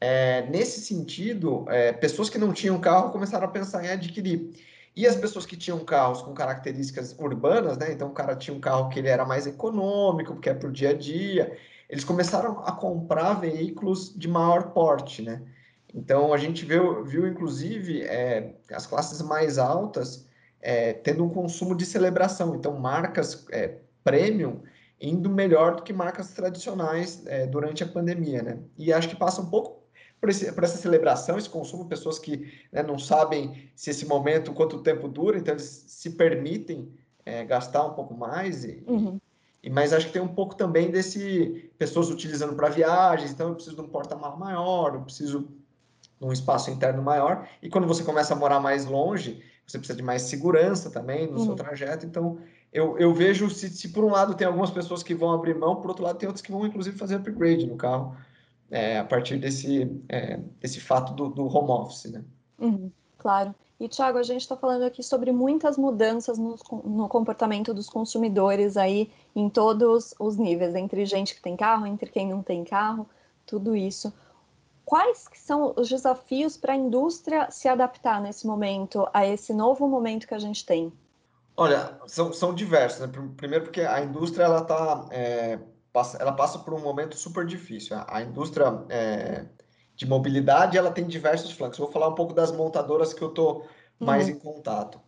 É, 0.00 0.46
nesse 0.50 0.80
sentido, 0.80 1.64
é, 1.68 1.92
pessoas 1.92 2.28
que 2.28 2.38
não 2.38 2.52
tinham 2.52 2.78
carro 2.80 3.10
começaram 3.10 3.46
a 3.46 3.50
pensar 3.50 3.84
em 3.84 3.88
adquirir. 3.88 4.52
E 4.96 5.06
as 5.06 5.16
pessoas 5.16 5.44
que 5.44 5.56
tinham 5.56 5.80
carros 5.80 6.22
com 6.22 6.32
características 6.32 7.16
urbanas, 7.18 7.76
né? 7.76 7.92
Então 7.92 8.08
o 8.08 8.12
cara 8.12 8.36
tinha 8.36 8.56
um 8.56 8.60
carro 8.60 8.88
que 8.88 8.98
ele 8.98 9.08
era 9.08 9.24
mais 9.24 9.46
econômico, 9.46 10.34
porque 10.34 10.50
é 10.50 10.54
para 10.54 10.68
o 10.68 10.72
dia 10.72 10.90
a 10.90 10.92
dia, 10.94 11.56
eles 11.88 12.04
começaram 12.04 12.60
a 12.64 12.72
comprar 12.72 13.34
veículos 13.34 14.14
de 14.16 14.28
maior 14.28 14.72
porte, 14.72 15.22
né? 15.22 15.42
Então 15.92 16.32
a 16.32 16.38
gente 16.38 16.64
viu, 16.64 17.04
viu 17.04 17.26
inclusive, 17.26 18.02
é, 18.02 18.54
as 18.72 18.86
classes 18.86 19.20
mais 19.22 19.58
altas 19.58 20.26
é, 20.60 20.92
tendo 20.92 21.24
um 21.24 21.28
consumo 21.28 21.74
de 21.76 21.84
celebração. 21.84 22.54
Então 22.54 22.78
marcas 22.78 23.46
é, 23.50 23.78
premium 24.02 24.62
indo 25.00 25.28
melhor 25.28 25.76
do 25.76 25.82
que 25.82 25.92
marcas 25.92 26.32
tradicionais 26.32 27.24
é, 27.26 27.46
durante 27.46 27.82
a 27.84 27.86
pandemia, 27.86 28.42
né? 28.42 28.58
E 28.78 28.92
acho 28.92 29.08
que 29.08 29.16
passa 29.16 29.42
um 29.42 29.50
pouco 29.50 29.83
por, 30.24 30.30
esse, 30.30 30.50
por 30.52 30.64
essa 30.64 30.78
celebração, 30.78 31.36
esse 31.36 31.50
consumo, 31.50 31.84
pessoas 31.84 32.18
que 32.18 32.50
né, 32.72 32.82
não 32.82 32.98
sabem 32.98 33.68
se 33.76 33.90
esse 33.90 34.06
momento, 34.06 34.54
quanto 34.54 34.78
tempo 34.80 35.06
dura, 35.06 35.36
então 35.36 35.52
eles 35.52 35.84
se 35.86 36.08
permitem 36.12 36.88
é, 37.26 37.44
gastar 37.44 37.84
um 37.84 37.92
pouco 37.92 38.14
mais. 38.14 38.64
E, 38.64 38.82
uhum. 38.86 39.20
e, 39.62 39.68
mas 39.68 39.92
acho 39.92 40.06
que 40.06 40.14
tem 40.14 40.22
um 40.22 40.34
pouco 40.34 40.54
também 40.54 40.90
desse, 40.90 41.70
pessoas 41.76 42.08
utilizando 42.08 42.54
para 42.54 42.70
viagens, 42.70 43.32
então 43.32 43.50
eu 43.50 43.54
preciso 43.54 43.76
de 43.76 43.82
um 43.82 43.88
porta-malas 43.88 44.38
maior, 44.38 44.94
eu 44.94 45.02
preciso 45.02 45.46
de 46.18 46.26
um 46.26 46.32
espaço 46.32 46.70
interno 46.70 47.02
maior, 47.02 47.46
e 47.60 47.68
quando 47.68 47.86
você 47.86 48.02
começa 48.02 48.32
a 48.32 48.36
morar 48.36 48.60
mais 48.60 48.86
longe, 48.86 49.42
você 49.66 49.76
precisa 49.76 49.94
de 49.94 50.02
mais 50.02 50.22
segurança 50.22 50.90
também 50.90 51.26
no 51.26 51.38
uhum. 51.38 51.44
seu 51.44 51.54
trajeto, 51.54 52.06
então 52.06 52.38
eu, 52.72 52.96
eu 52.98 53.12
vejo 53.12 53.50
se, 53.50 53.68
se 53.68 53.90
por 53.90 54.02
um 54.02 54.10
lado 54.10 54.34
tem 54.34 54.46
algumas 54.46 54.70
pessoas 54.70 55.02
que 55.02 55.14
vão 55.14 55.32
abrir 55.32 55.54
mão, 55.54 55.76
por 55.76 55.88
outro 55.88 56.02
lado 56.02 56.16
tem 56.16 56.26
outras 56.26 56.40
que 56.40 56.50
vão 56.50 56.66
inclusive 56.66 56.96
fazer 56.96 57.16
upgrade 57.16 57.66
no 57.66 57.76
carro, 57.76 58.16
é, 58.74 58.98
a 58.98 59.04
partir 59.04 59.36
desse, 59.36 59.88
é, 60.08 60.40
desse 60.60 60.80
fato 60.80 61.14
do, 61.14 61.28
do, 61.28 61.46
home 61.46 61.70
office, 61.70 62.10
né? 62.10 62.24
Uhum, 62.58 62.90
claro. 63.16 63.54
E, 63.78 63.88
Thiago, 63.88 64.18
a 64.18 64.22
gente 64.24 64.40
está 64.40 64.56
falando 64.56 64.82
aqui 64.82 65.00
sobre 65.00 65.30
muitas 65.30 65.78
mudanças 65.78 66.36
no, 66.38 66.56
no, 66.84 67.08
comportamento 67.08 67.72
dos 67.72 67.88
consumidores 67.88 68.76
aí 68.76 69.12
em 69.34 69.48
todos 69.48 70.12
os 70.18 70.36
níveis, 70.36 70.74
entre 70.74 71.06
gente 71.06 71.36
que 71.36 71.40
tem 71.40 71.56
carro, 71.56 71.86
entre 71.86 72.10
quem 72.10 72.28
não 72.28 72.42
tem 72.42 72.64
carro, 72.64 73.08
tudo 73.46 73.76
isso. 73.76 74.12
Quais 74.84 75.28
são 75.34 75.72
os 75.76 75.88
desafios 75.88 76.56
para 76.56 76.72
a 76.72 76.76
indústria 76.76 77.48
se 77.52 77.68
adaptar 77.68 78.20
nesse 78.20 78.44
momento, 78.44 79.08
a 79.14 79.24
esse 79.24 79.54
novo 79.54 79.86
momento 79.86 80.26
que 80.26 80.34
a 80.34 80.38
gente 80.38 80.66
tem? 80.66 80.92
Olha, 81.56 81.96
são, 82.08 82.32
são 82.32 82.52
diversos. 82.52 83.06
Né? 83.06 83.12
Primeiro 83.36 83.66
porque 83.66 83.82
a 83.82 84.02
indústria 84.02 84.44
ela 84.44 84.62
está 84.62 85.06
é, 85.12 85.60
passa, 85.94 86.18
ela 86.20 86.32
passa 86.32 86.58
por 86.58 86.74
um 86.74 86.80
momento 86.80 87.16
super 87.16 87.46
difícil. 87.46 87.96
A, 87.96 88.16
a 88.18 88.22
indústria 88.22 88.84
é, 88.88 89.44
de 89.94 90.06
mobilidade 90.06 90.76
ela 90.76 90.90
tem 90.90 91.06
diversos 91.06 91.52
flancos. 91.52 91.78
Vou 91.78 91.90
falar 91.90 92.08
um 92.08 92.16
pouco 92.16 92.34
das 92.34 92.50
montadoras 92.50 93.14
que 93.14 93.22
eu 93.22 93.28
estou 93.28 93.66
mais 93.98 94.26
uhum. 94.26 94.32
em 94.32 94.38
contato. 94.40 95.00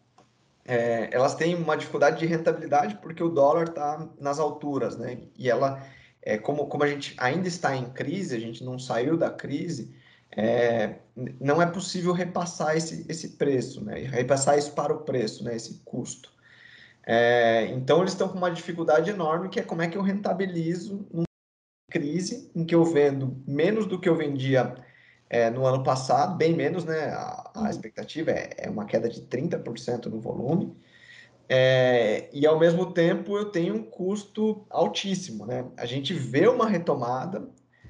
É, 0.65 1.09
elas 1.13 1.35
têm 1.35 1.57
uma 1.57 1.77
dificuldade 1.77 2.21
de 2.21 2.27
rentabilidade 2.27 2.97
porque 3.03 3.23
o 3.23 3.29
dólar 3.29 3.65
está 3.65 4.09
nas 4.19 4.39
alturas, 4.39 4.97
né? 4.97 5.19
E 5.37 5.51
ela, 5.51 5.85
é, 6.23 6.39
como, 6.39 6.67
como 6.67 6.85
a 6.85 6.89
gente 6.89 7.15
ainda 7.19 7.49
está 7.49 7.77
em 7.77 7.91
crise, 7.91 8.37
a 8.37 8.41
gente 8.41 8.65
não 8.65 8.79
saiu 8.79 9.17
da 9.17 9.31
crise, 9.31 9.93
é, 10.37 10.97
não 11.41 11.61
é 11.61 11.67
possível 11.67 12.13
repassar 12.13 12.77
esse, 12.77 13.05
esse 13.09 13.31
preço, 13.31 13.85
né? 13.85 13.99
Repassar 14.01 14.57
isso 14.57 14.73
para 14.73 14.95
o 14.95 15.01
preço, 15.01 15.43
né? 15.43 15.57
Esse 15.57 15.81
custo. 15.85 16.36
É, 17.07 17.67
então 17.69 18.01
eles 18.01 18.13
estão 18.13 18.29
com 18.29 18.37
uma 18.37 18.51
dificuldade 18.51 19.11
enorme 19.11 19.49
que 19.49 19.61
é 19.61 19.63
como 19.63 19.81
é 19.81 19.89
que 19.89 19.97
eu 19.97 20.03
rentabilizo 20.03 21.07
um 21.15 21.23
crise, 21.89 22.51
em 22.55 22.65
que 22.65 22.75
eu 22.75 22.85
vendo 22.85 23.41
menos 23.47 23.87
do 23.87 24.01
que 24.01 24.09
eu 24.09 24.17
vendia 24.17 24.75
é, 25.31 25.49
no 25.51 25.65
ano 25.65 25.83
passado, 25.83 26.37
bem 26.37 26.55
menos, 26.55 26.85
né? 26.85 27.11
A, 27.11 27.51
a 27.55 27.61
uhum. 27.61 27.69
expectativa 27.69 28.31
é, 28.31 28.51
é, 28.59 28.71
uma 28.71 28.85
queda 28.85 29.09
de 29.09 29.23
30% 29.23 30.07
no 30.07 30.21
volume. 30.21 30.77
É, 31.49 32.29
e 32.33 32.45
ao 32.45 32.59
mesmo 32.59 32.93
tempo 32.93 33.37
eu 33.37 33.47
tenho 33.47 33.77
um 33.77 33.83
custo 33.83 34.67
altíssimo, 34.69 35.47
né? 35.47 35.65
A 35.77 35.87
gente 35.87 36.13
vê 36.13 36.49
uma 36.49 36.69
retomada 36.69 37.49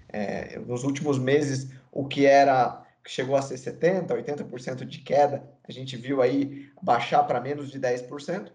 é, 0.09 0.59
nos 0.59 0.85
últimos 0.85 1.19
meses, 1.19 1.71
o 1.91 2.07
que 2.07 2.27
era 2.27 2.83
que 3.03 3.11
chegou 3.11 3.37
a 3.37 3.43
ser 3.43 3.55
70%, 3.55 4.09
80% 4.09 4.85
de 4.85 4.99
queda, 4.99 5.49
a 5.67 5.71
gente 5.71 5.97
viu 5.97 6.21
aí 6.21 6.69
baixar 6.83 7.23
para 7.23 7.41
menos 7.41 7.71
de 7.71 7.79
10%, 7.79 8.51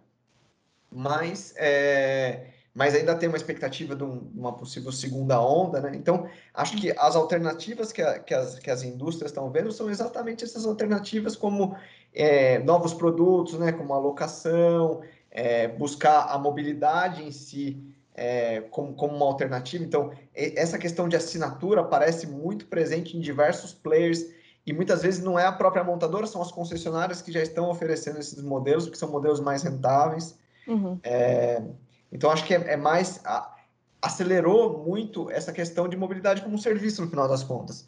mas, 0.91 1.53
é, 1.57 2.47
mas 2.73 2.93
ainda 2.93 3.15
tem 3.15 3.29
uma 3.29 3.37
expectativa 3.37 3.95
de, 3.95 4.03
um, 4.03 4.29
uma 4.35 4.53
possível 4.53 4.91
segunda 4.91 5.41
onda, 5.41 5.79
né? 5.81 5.91
Então, 5.95 6.27
acho 6.53 6.77
que 6.77 6.91
as 6.97 7.15
alternativas 7.15 7.91
que, 7.91 8.01
a, 8.01 8.19
que, 8.19 8.33
as, 8.33 8.59
que 8.59 8.69
as 8.69 8.83
indústrias 8.83 9.31
estão 9.31 9.49
vendo 9.49 9.71
são 9.71 9.89
exatamente 9.89 10.43
essas 10.43 10.65
alternativas, 10.65 11.35
como 11.35 11.75
é, 12.13 12.59
novos 12.59 12.93
produtos, 12.93 13.57
né? 13.57 13.71
Como 13.71 13.93
alocação, 13.93 15.01
é, 15.29 15.67
buscar 15.67 16.27
a 16.29 16.37
mobilidade 16.37 17.23
em 17.23 17.31
si 17.31 17.81
é, 18.13 18.61
como, 18.69 18.93
como 18.93 19.15
uma 19.15 19.25
alternativa. 19.25 19.83
Então, 19.83 20.11
essa 20.33 20.77
questão 20.77 21.07
de 21.07 21.15
assinatura 21.15 21.81
aparece 21.81 22.27
muito 22.27 22.65
presente 22.67 23.17
em 23.17 23.21
diversos 23.21 23.73
players 23.73 24.25
e 24.65 24.73
muitas 24.73 25.01
vezes 25.01 25.23
não 25.23 25.39
é 25.39 25.45
a 25.45 25.51
própria 25.51 25.83
montadora, 25.83 26.27
são 26.27 26.41
as 26.41 26.51
concessionárias 26.51 27.21
que 27.21 27.31
já 27.31 27.41
estão 27.41 27.69
oferecendo 27.69 28.19
esses 28.19 28.41
modelos, 28.41 28.85
porque 28.85 28.99
são 28.99 29.09
modelos 29.09 29.39
mais 29.39 29.63
rentáveis. 29.63 30.37
Uhum. 30.67 30.99
É, 31.03 31.61
então, 32.11 32.29
acho 32.29 32.45
que 32.45 32.53
é, 32.53 32.73
é 32.73 32.77
mais. 32.77 33.19
A, 33.25 33.55
acelerou 34.01 34.83
muito 34.83 35.29
essa 35.29 35.53
questão 35.53 35.87
de 35.87 35.95
mobilidade 35.95 36.41
como 36.41 36.57
serviço, 36.57 37.03
no 37.03 37.09
final 37.09 37.27
das 37.27 37.43
contas. 37.43 37.87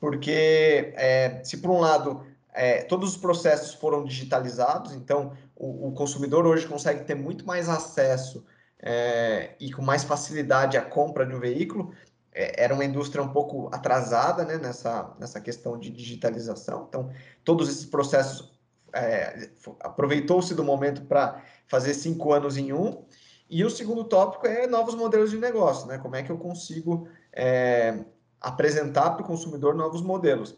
Porque, 0.00 0.92
é, 0.96 1.40
se 1.44 1.58
por 1.58 1.70
um 1.70 1.78
lado, 1.78 2.26
é, 2.52 2.82
todos 2.82 3.10
os 3.10 3.16
processos 3.16 3.74
foram 3.74 4.02
digitalizados, 4.04 4.92
então 4.92 5.32
o, 5.54 5.88
o, 5.88 5.92
consumidor 5.92 6.44
hoje 6.44 6.66
consegue 6.66 7.04
ter 7.04 7.14
muito 7.14 7.46
mais 7.46 7.68
acesso 7.68 8.44
é, 8.80 9.54
e 9.60 9.70
com 9.72 9.80
mais 9.80 10.02
facilidade 10.02 10.76
à 10.76 10.82
compra 10.82 11.24
de 11.24 11.34
um 11.34 11.38
veículo, 11.38 11.94
é, 12.34 12.64
era 12.64 12.74
uma 12.74 12.84
indústria 12.84 13.22
um 13.22 13.28
pouco 13.28 13.68
atrasada 13.72 14.44
né, 14.44 14.58
nessa, 14.58 15.14
nessa 15.20 15.40
questão 15.40 15.78
de 15.78 15.90
digitalização. 15.90 16.86
Então, 16.88 17.10
todos 17.44 17.68
esses 17.68 17.86
processos 17.86 18.50
é, 18.94 19.50
aproveitou-se 19.80 20.54
do 20.54 20.64
momento 20.64 21.02
para 21.02 21.42
fazer 21.66 21.94
cinco 21.94 22.32
anos 22.32 22.56
em 22.56 22.72
um. 22.72 23.04
E 23.48 23.64
o 23.64 23.70
segundo 23.70 24.04
tópico 24.04 24.46
é 24.46 24.66
novos 24.66 24.94
modelos 24.94 25.30
de 25.30 25.38
negócio, 25.38 25.86
né? 25.86 25.98
Como 25.98 26.16
é 26.16 26.22
que 26.22 26.30
eu 26.30 26.38
consigo 26.38 27.06
é, 27.32 27.98
apresentar 28.40 29.10
para 29.10 29.22
o 29.22 29.26
consumidor 29.26 29.74
novos 29.74 30.00
modelos? 30.00 30.56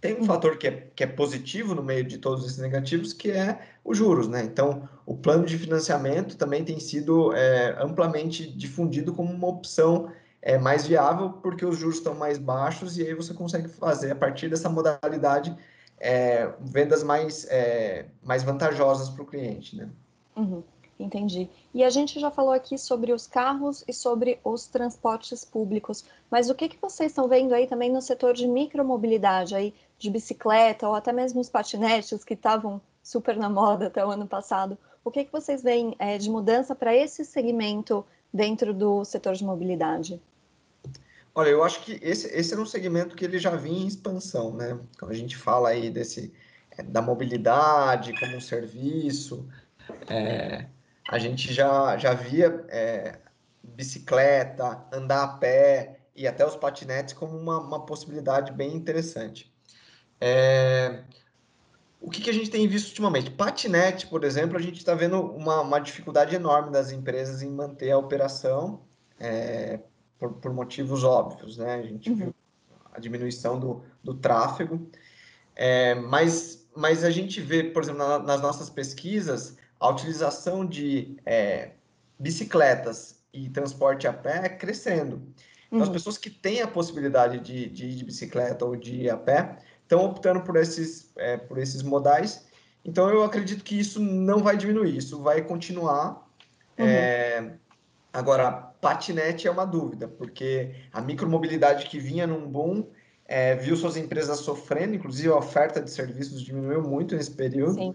Tem 0.00 0.14
um 0.14 0.18
uhum. 0.18 0.24
fator 0.26 0.58
que 0.58 0.66
é, 0.66 0.90
que 0.94 1.04
é 1.04 1.06
positivo 1.06 1.74
no 1.74 1.82
meio 1.82 2.04
de 2.04 2.18
todos 2.18 2.44
esses 2.44 2.58
negativos, 2.58 3.12
que 3.12 3.30
é 3.30 3.60
os 3.84 3.96
juros, 3.96 4.28
né? 4.28 4.42
Então, 4.42 4.88
o 5.06 5.16
plano 5.16 5.46
de 5.46 5.56
financiamento 5.56 6.36
também 6.36 6.64
tem 6.64 6.78
sido 6.78 7.32
é, 7.32 7.76
amplamente 7.80 8.50
difundido 8.50 9.14
como 9.14 9.32
uma 9.32 9.48
opção 9.48 10.10
é 10.44 10.58
mais 10.58 10.86
viável 10.86 11.30
porque 11.42 11.64
os 11.64 11.78
juros 11.78 11.96
estão 11.96 12.14
mais 12.14 12.36
baixos 12.36 12.98
e 12.98 13.02
aí 13.02 13.14
você 13.14 13.32
consegue 13.32 13.66
fazer 13.66 14.12
a 14.12 14.14
partir 14.14 14.50
dessa 14.50 14.68
modalidade 14.68 15.56
é, 15.98 16.52
vendas 16.60 17.02
mais, 17.02 17.46
é, 17.48 18.06
mais 18.22 18.42
vantajosas 18.42 19.08
para 19.08 19.22
o 19.22 19.26
cliente, 19.26 19.76
né? 19.76 19.88
Uhum, 20.36 20.62
entendi. 20.98 21.48
E 21.72 21.82
a 21.84 21.90
gente 21.90 22.18
já 22.18 22.30
falou 22.30 22.52
aqui 22.52 22.76
sobre 22.76 23.12
os 23.12 23.26
carros 23.26 23.84
e 23.86 23.92
sobre 23.92 24.38
os 24.44 24.66
transportes 24.66 25.44
públicos, 25.44 26.04
mas 26.30 26.50
o 26.50 26.54
que, 26.54 26.68
que 26.68 26.78
vocês 26.80 27.10
estão 27.10 27.28
vendo 27.28 27.54
aí 27.54 27.66
também 27.66 27.90
no 27.90 28.02
setor 28.02 28.34
de 28.34 28.46
micromobilidade, 28.46 29.54
aí, 29.54 29.74
de 29.98 30.10
bicicleta 30.10 30.88
ou 30.88 30.94
até 30.94 31.12
mesmo 31.12 31.40
os 31.40 31.48
patinetes 31.48 32.24
que 32.24 32.34
estavam 32.34 32.80
super 33.02 33.36
na 33.36 33.48
moda 33.48 33.86
até 33.86 34.04
o 34.04 34.10
ano 34.10 34.26
passado? 34.26 34.76
O 35.04 35.10
que, 35.10 35.24
que 35.24 35.32
vocês 35.32 35.62
veem 35.62 35.94
é, 35.98 36.18
de 36.18 36.30
mudança 36.30 36.74
para 36.74 36.94
esse 36.94 37.24
segmento 37.24 38.04
dentro 38.32 38.74
do 38.74 39.04
setor 39.04 39.34
de 39.34 39.44
mobilidade? 39.44 40.20
Olha, 41.34 41.48
eu 41.48 41.64
acho 41.64 41.82
que 41.82 41.98
esse, 42.00 42.28
esse 42.28 42.54
é 42.54 42.58
um 42.58 42.66
segmento 42.66 43.16
que 43.16 43.24
ele 43.24 43.38
já 43.38 43.56
vinha 43.56 43.82
em 43.82 43.88
expansão, 43.88 44.54
né? 44.54 44.78
Quando 44.98 45.10
a 45.10 45.16
gente 45.16 45.36
fala 45.36 45.70
aí 45.70 45.90
desse, 45.90 46.32
é, 46.70 46.82
da 46.82 47.02
mobilidade 47.02 48.18
como 48.20 48.36
um 48.36 48.40
serviço, 48.40 49.48
é, 50.08 50.66
a 51.08 51.18
gente 51.18 51.52
já, 51.52 51.96
já 51.96 52.14
via 52.14 52.64
é, 52.68 53.18
bicicleta, 53.62 54.86
andar 54.92 55.24
a 55.24 55.28
pé 55.28 55.98
e 56.14 56.26
até 56.26 56.46
os 56.46 56.54
patinetes 56.54 57.14
como 57.14 57.36
uma, 57.36 57.58
uma 57.58 57.84
possibilidade 57.84 58.52
bem 58.52 58.74
interessante. 58.74 59.52
É, 60.20 61.02
o 62.00 62.10
que, 62.10 62.20
que, 62.20 62.30
a 62.30 62.32
gente 62.32 62.50
tem 62.50 62.68
visto 62.68 62.88
ultimamente? 62.88 63.30
Patinete, 63.30 64.06
por 64.06 64.22
exemplo, 64.24 64.56
a 64.56 64.60
gente 64.60 64.78
está 64.78 64.94
vendo 64.94 65.20
uma, 65.20 65.62
uma, 65.62 65.80
dificuldade 65.80 66.34
enorme 66.34 66.70
das 66.70 66.92
empresas 66.92 67.42
em 67.42 67.50
manter 67.50 67.90
a 67.90 67.98
operação 67.98 68.82
é, 69.18 69.80
por, 70.24 70.32
por 70.34 70.54
motivos 70.54 71.04
óbvios, 71.04 71.58
né? 71.58 71.74
A 71.74 71.82
gente 71.82 72.10
uhum. 72.10 72.16
viu 72.16 72.34
a 72.92 73.00
diminuição 73.00 73.58
do, 73.58 73.82
do 74.02 74.14
tráfego, 74.14 74.88
é, 75.54 75.94
mas, 75.94 76.66
mas 76.74 77.04
a 77.04 77.10
gente 77.10 77.40
vê, 77.40 77.64
por 77.64 77.82
exemplo, 77.82 77.98
na, 77.98 78.18
nas 78.18 78.40
nossas 78.40 78.70
pesquisas, 78.70 79.56
a 79.78 79.88
utilização 79.88 80.64
de 80.64 81.16
é, 81.26 81.72
bicicletas 82.18 83.22
e 83.32 83.48
transporte 83.50 84.06
a 84.06 84.12
pé 84.12 84.48
crescendo. 84.48 85.22
Então, 85.66 85.82
as 85.82 85.88
uhum. 85.88 85.94
pessoas 85.94 86.16
que 86.16 86.30
têm 86.30 86.62
a 86.62 86.68
possibilidade 86.68 87.40
de, 87.40 87.68
de 87.68 87.86
ir 87.86 87.94
de 87.96 88.04
bicicleta 88.04 88.64
ou 88.64 88.76
de 88.76 88.94
ir 88.94 89.10
a 89.10 89.16
pé 89.16 89.58
estão 89.82 90.04
optando 90.04 90.40
por 90.40 90.56
esses, 90.56 91.10
é, 91.16 91.36
por 91.36 91.58
esses 91.58 91.82
modais. 91.82 92.46
Então, 92.84 93.10
eu 93.10 93.24
acredito 93.24 93.64
que 93.64 93.78
isso 93.78 94.00
não 94.00 94.38
vai 94.38 94.56
diminuir, 94.56 94.96
isso 94.96 95.20
vai 95.20 95.42
continuar. 95.42 96.24
Uhum. 96.78 96.86
É, 96.86 97.54
agora, 98.14 98.52
patinete 98.80 99.46
é 99.46 99.50
uma 99.50 99.66
dúvida, 99.66 100.08
porque 100.08 100.74
a 100.92 101.00
micromobilidade 101.00 101.86
que 101.86 101.98
vinha 101.98 102.26
num 102.26 102.48
boom 102.48 102.86
é, 103.26 103.56
viu 103.56 103.76
suas 103.76 103.96
empresas 103.96 104.38
sofrendo, 104.38 104.94
inclusive 104.94 105.28
a 105.28 105.36
oferta 105.36 105.80
de 105.80 105.90
serviços 105.90 106.42
diminuiu 106.42 106.82
muito 106.82 107.16
nesse 107.16 107.32
período. 107.32 107.74
Sim. 107.74 107.94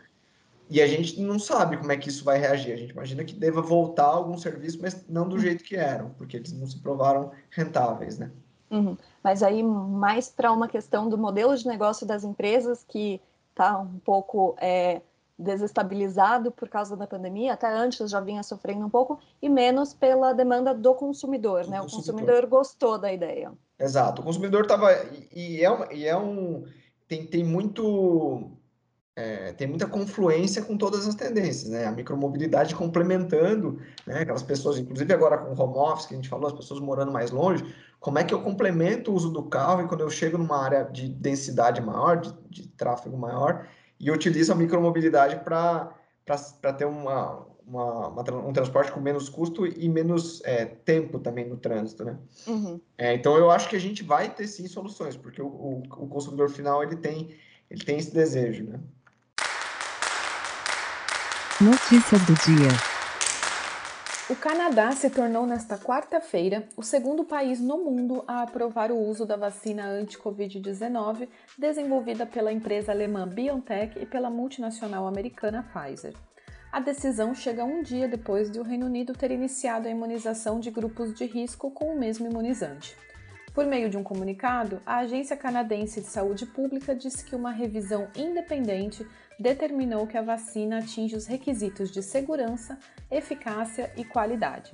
E 0.69 0.81
a 0.81 0.87
gente 0.87 1.19
não 1.19 1.39
sabe 1.39 1.77
como 1.77 1.91
é 1.91 1.97
que 1.97 2.09
isso 2.09 2.23
vai 2.23 2.37
reagir. 2.37 2.73
A 2.73 2.77
gente 2.77 2.91
imagina 2.91 3.23
que 3.23 3.33
deva 3.33 3.61
voltar 3.61 4.05
algum 4.05 4.37
serviço, 4.37 4.77
mas 4.81 5.03
não 5.07 5.27
do 5.27 5.35
uhum. 5.35 5.41
jeito 5.41 5.63
que 5.63 5.75
eram, 5.75 6.11
porque 6.11 6.37
eles 6.37 6.51
não 6.51 6.67
se 6.67 6.77
provaram 6.79 7.31
rentáveis, 7.49 8.19
né? 8.19 8.29
Uhum. 8.69 8.95
Mas 9.23 9.41
aí, 9.41 9.63
mais 9.63 10.29
para 10.29 10.51
uma 10.51 10.67
questão 10.67 11.09
do 11.09 11.17
modelo 11.17 11.57
de 11.57 11.65
negócio 11.65 12.05
das 12.05 12.23
empresas, 12.23 12.85
que 12.87 13.19
está 13.49 13.79
um 13.79 13.97
pouco 13.99 14.55
é, 14.61 15.01
desestabilizado 15.39 16.51
por 16.51 16.67
causa 16.67 16.97
da 16.97 17.07
pandemia, 17.07 17.53
até 17.53 17.71
antes 17.71 18.11
já 18.11 18.19
vinha 18.19 18.43
sofrendo 18.43 18.85
um 18.85 18.89
pouco, 18.89 19.17
e 19.41 19.47
menos 19.47 19.93
pela 19.93 20.33
demanda 20.33 20.73
do 20.73 20.93
consumidor, 20.93 21.63
do 21.63 21.69
né? 21.69 21.79
Consumidor. 21.79 22.13
O 22.13 22.17
consumidor 22.17 22.45
gostou 22.47 22.97
da 22.97 23.11
ideia. 23.13 23.53
Exato, 23.79 24.21
o 24.21 24.25
consumidor 24.25 24.63
estava. 24.63 24.91
E, 25.33 25.63
é, 25.63 25.71
um, 25.71 25.91
e 25.91 26.05
é 26.05 26.17
um. 26.17 26.65
Tem, 27.07 27.25
tem 27.25 27.43
muito. 27.43 28.51
É, 29.15 29.51
tem 29.53 29.67
muita 29.67 29.85
confluência 29.85 30.61
com 30.61 30.77
todas 30.77 31.07
as 31.07 31.15
tendências, 31.15 31.69
né? 31.69 31.85
A 31.85 31.91
micromobilidade 31.91 32.75
complementando, 32.75 33.81
né? 34.05 34.21
Aquelas 34.21 34.43
pessoas, 34.43 34.77
inclusive 34.77 35.13
agora 35.13 35.37
com 35.37 35.53
o 35.53 35.61
home 35.61 35.77
office, 35.77 36.05
que 36.05 36.13
a 36.13 36.17
gente 36.17 36.29
falou, 36.29 36.47
as 36.47 36.53
pessoas 36.53 36.79
morando 36.81 37.11
mais 37.11 37.31
longe, 37.31 37.63
como 37.99 38.19
é 38.19 38.23
que 38.23 38.33
eu 38.33 38.41
complemento 38.41 39.11
o 39.11 39.15
uso 39.15 39.29
do 39.29 39.43
carro 39.43 39.81
e 39.81 39.87
quando 39.87 40.01
eu 40.01 40.09
chego 40.09 40.37
numa 40.37 40.57
área 40.57 40.83
de 40.83 41.09
densidade 41.09 41.81
maior, 41.81 42.17
de, 42.17 42.33
de 42.49 42.67
tráfego 42.69 43.17
maior, 43.17 43.67
e 43.99 44.09
utilizo 44.09 44.51
a 44.51 44.55
micromobilidade 44.55 45.37
para 45.43 45.93
ter 46.77 46.85
uma, 46.85 47.45
uma, 47.67 48.07
uma, 48.07 48.47
um 48.47 48.53
transporte 48.53 48.91
com 48.91 48.99
menos 48.99 49.29
custo 49.29 49.67
e 49.67 49.89
menos 49.89 50.41
é, 50.43 50.65
tempo 50.65 51.19
também 51.19 51.47
no 51.47 51.57
trânsito, 51.57 52.05
né? 52.05 52.17
Uhum. 52.47 52.79
É, 52.97 53.13
então 53.13 53.35
eu 53.35 53.51
acho 53.51 53.69
que 53.69 53.75
a 53.75 53.79
gente 53.79 54.03
vai 54.03 54.29
ter 54.29 54.47
sim 54.47 54.67
soluções, 54.67 55.17
porque 55.17 55.41
o, 55.41 55.47
o, 55.47 55.83
o, 55.97 56.07
consumidor 56.07 56.49
final 56.49 56.81
ele 56.81 56.95
tem, 56.95 57.35
ele 57.69 57.83
tem 57.83 57.97
esse 57.97 58.13
desejo, 58.13 58.63
né? 58.63 58.79
Notícias 61.61 62.21
do 62.25 62.33
dia. 62.35 62.98
O 64.29 64.35
Canadá 64.35 64.91
se 64.91 65.09
tornou 65.09 65.47
nesta 65.47 65.75
quarta-feira 65.75 66.67
o 66.77 66.83
segundo 66.83 67.23
país 67.23 67.59
no 67.59 67.79
mundo 67.79 68.23
a 68.27 68.43
aprovar 68.43 68.91
o 68.91 68.95
uso 68.99 69.25
da 69.25 69.35
vacina 69.35 69.87
anti-Covid-19 69.87 71.27
desenvolvida 71.57 72.27
pela 72.27 72.53
empresa 72.53 72.91
alemã 72.91 73.27
BioNTech 73.27 73.97
e 73.97 74.05
pela 74.05 74.29
multinacional 74.29 75.07
americana 75.07 75.67
Pfizer. 75.73 76.13
A 76.71 76.79
decisão 76.79 77.33
chega 77.33 77.65
um 77.65 77.81
dia 77.81 78.07
depois 78.07 78.51
de 78.51 78.59
o 78.59 78.63
Reino 78.63 78.85
Unido 78.85 79.13
ter 79.13 79.31
iniciado 79.31 79.87
a 79.87 79.91
imunização 79.91 80.59
de 80.59 80.69
grupos 80.69 81.11
de 81.15 81.25
risco 81.25 81.71
com 81.71 81.85
o 81.85 81.97
mesmo 81.97 82.29
imunizante. 82.29 82.95
Por 83.51 83.65
meio 83.65 83.89
de 83.89 83.97
um 83.97 84.03
comunicado, 84.03 84.79
a 84.85 84.97
Agência 84.97 85.35
Canadense 85.35 86.01
de 86.01 86.07
Saúde 86.07 86.45
Pública 86.45 86.93
disse 86.93 87.25
que 87.25 87.35
uma 87.35 87.49
revisão 87.49 88.07
independente 88.15 89.03
determinou 89.39 90.05
que 90.05 90.17
a 90.17 90.21
vacina 90.21 90.79
atinge 90.79 91.15
os 91.15 91.25
requisitos 91.25 91.89
de 91.89 92.03
segurança, 92.03 92.77
eficácia 93.09 93.91
e 93.95 94.03
qualidade. 94.03 94.73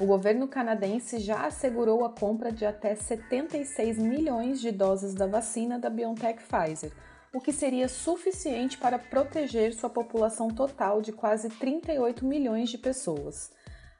O 0.00 0.06
governo 0.06 0.46
canadense 0.46 1.18
já 1.18 1.44
assegurou 1.44 2.04
a 2.04 2.10
compra 2.10 2.52
de 2.52 2.64
até 2.64 2.94
76 2.94 3.98
milhões 3.98 4.60
de 4.60 4.70
doses 4.70 5.12
da 5.12 5.26
vacina 5.26 5.78
da 5.78 5.90
BioNTech 5.90 6.40
Pfizer, 6.44 6.92
o 7.34 7.40
que 7.40 7.52
seria 7.52 7.88
suficiente 7.88 8.78
para 8.78 8.98
proteger 8.98 9.74
sua 9.74 9.90
população 9.90 10.48
total 10.48 11.02
de 11.02 11.12
quase 11.12 11.48
38 11.50 12.24
milhões 12.24 12.70
de 12.70 12.78
pessoas. 12.78 13.50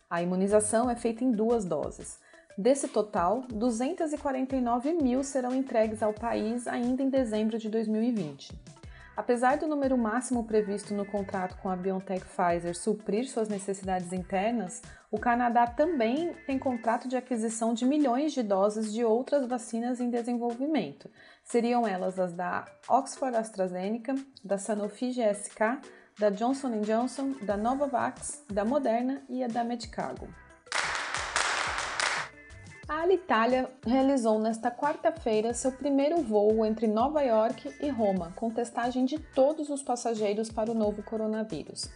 A 0.09 0.23
imunização 0.23 0.89
é 0.89 0.97
feita 0.97 1.23
em 1.23 1.33
duas 1.33 1.65
doses. 1.65 2.19
Desse 2.57 2.89
total, 2.89 3.43
249 3.53 4.93
mil 4.95 5.23
serão 5.23 5.55
entregues 5.55 6.03
ao 6.03 6.13
país 6.13 6.67
ainda 6.67 7.03
em 7.03 7.11
dezembro 7.11 7.59
de 7.59 7.69
2020. 7.69 8.78
Apesar 9.19 9.59
do 9.59 9.67
número 9.67 9.99
máximo 9.99 10.45
previsto 10.45 10.95
no 10.95 11.05
contrato 11.05 11.57
com 11.61 11.69
a 11.69 11.75
BioNTech 11.75 12.25
Pfizer 12.25 12.73
suprir 12.73 13.29
suas 13.29 13.49
necessidades 13.49 14.13
internas, 14.13 14.81
o 15.11 15.19
Canadá 15.19 15.67
também 15.67 16.33
tem 16.47 16.57
contrato 16.57 17.09
de 17.09 17.17
aquisição 17.17 17.75
de 17.75 17.85
milhões 17.85 18.33
de 18.33 18.45
doses 18.45 18.93
de 18.93 19.05
outras 19.05 19.45
vacinas 19.45 19.99
em 20.01 20.09
desenvolvimento. 20.09 21.11
Seriam 21.43 21.85
elas 21.85 22.17
as 22.17 22.33
da 22.33 22.65
Oxford 22.89 23.37
AstraZeneca, 23.37 24.15
da 24.45 24.57
Sanofi 24.57 25.11
GSK, 25.11 25.81
da 26.17 26.31
Johnson 26.31 26.81
Johnson, 26.83 27.33
da 27.43 27.57
Novavax, 27.57 28.45
da 28.49 28.65
Moderna 28.65 29.21
e 29.29 29.43
a 29.43 29.49
da 29.49 29.65
Medicago. 29.65 30.29
A 32.89 33.03
Alitalia 33.03 33.69
realizou 33.87 34.39
nesta 34.39 34.71
quarta-feira 34.71 35.53
seu 35.53 35.71
primeiro 35.71 36.23
voo 36.23 36.65
entre 36.65 36.87
Nova 36.87 37.21
York 37.21 37.71
e 37.83 37.91
Roma, 37.91 38.33
com 38.35 38.51
testagem 38.51 39.05
de 39.05 39.19
todos 39.19 39.69
os 39.69 39.83
passageiros 39.83 40.51
para 40.51 40.71
o 40.71 40.75
novo 40.75 41.03
coronavírus. 41.03 41.91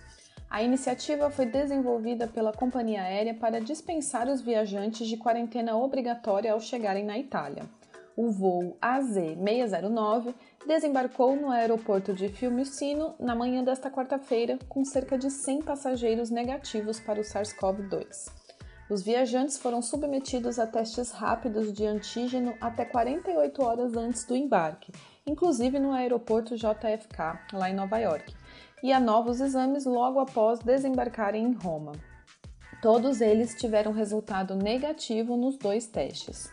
A 0.51 0.63
iniciativa 0.63 1.31
foi 1.31 1.47
desenvolvida 1.47 2.29
pela 2.29 2.53
companhia 2.53 3.05
aérea 3.05 3.33
para 3.33 3.59
dispensar 3.59 4.29
os 4.29 4.43
viajantes 4.43 5.09
de 5.09 5.17
quarentena 5.17 5.75
obrigatória 5.75 6.53
ao 6.53 6.61
chegarem 6.61 7.07
na 7.07 7.19
Itália. 7.19 7.63
O 8.15 8.31
voo 8.31 8.77
AZ-609 8.79 10.35
desembarcou 10.67 11.35
no 11.35 11.51
aeroporto 11.51 12.13
de 12.13 12.29
Fiumicino 12.29 13.15
na 13.19 13.35
manhã 13.35 13.65
desta 13.65 13.91
quarta-feira, 13.91 14.59
com 14.69 14.85
cerca 14.85 15.17
de 15.17 15.31
100 15.31 15.63
passageiros 15.63 16.29
negativos 16.29 17.01
para 17.01 17.19
o 17.19 17.25
SARS-CoV-2. 17.25 18.42
Os 18.93 19.01
viajantes 19.01 19.57
foram 19.57 19.81
submetidos 19.81 20.59
a 20.59 20.67
testes 20.67 21.13
rápidos 21.13 21.73
de 21.73 21.87
antígeno 21.87 22.55
até 22.61 22.85
48 22.85 23.65
horas 23.65 23.97
antes 23.97 24.27
do 24.27 24.37
embarque, 24.37 24.93
inclusive 25.27 25.79
no 25.79 25.93
aeroporto 25.93 26.59
JFK, 26.59 27.39
lá 27.55 27.71
em 27.71 27.75
Nova 27.75 27.97
York, 27.97 28.35
e 28.83 28.93
a 28.93 29.01
novos 29.01 29.41
exames 29.41 29.87
logo 29.87 30.21
após 30.21 30.59
desembarcarem 30.59 31.43
em 31.43 31.55
Roma. 31.55 31.93
Todos 32.83 33.23
eles 33.23 33.55
tiveram 33.55 33.93
resultado 33.93 34.55
negativo 34.55 35.39
nos 35.39 35.57
dois 35.57 35.87
testes. 35.87 36.53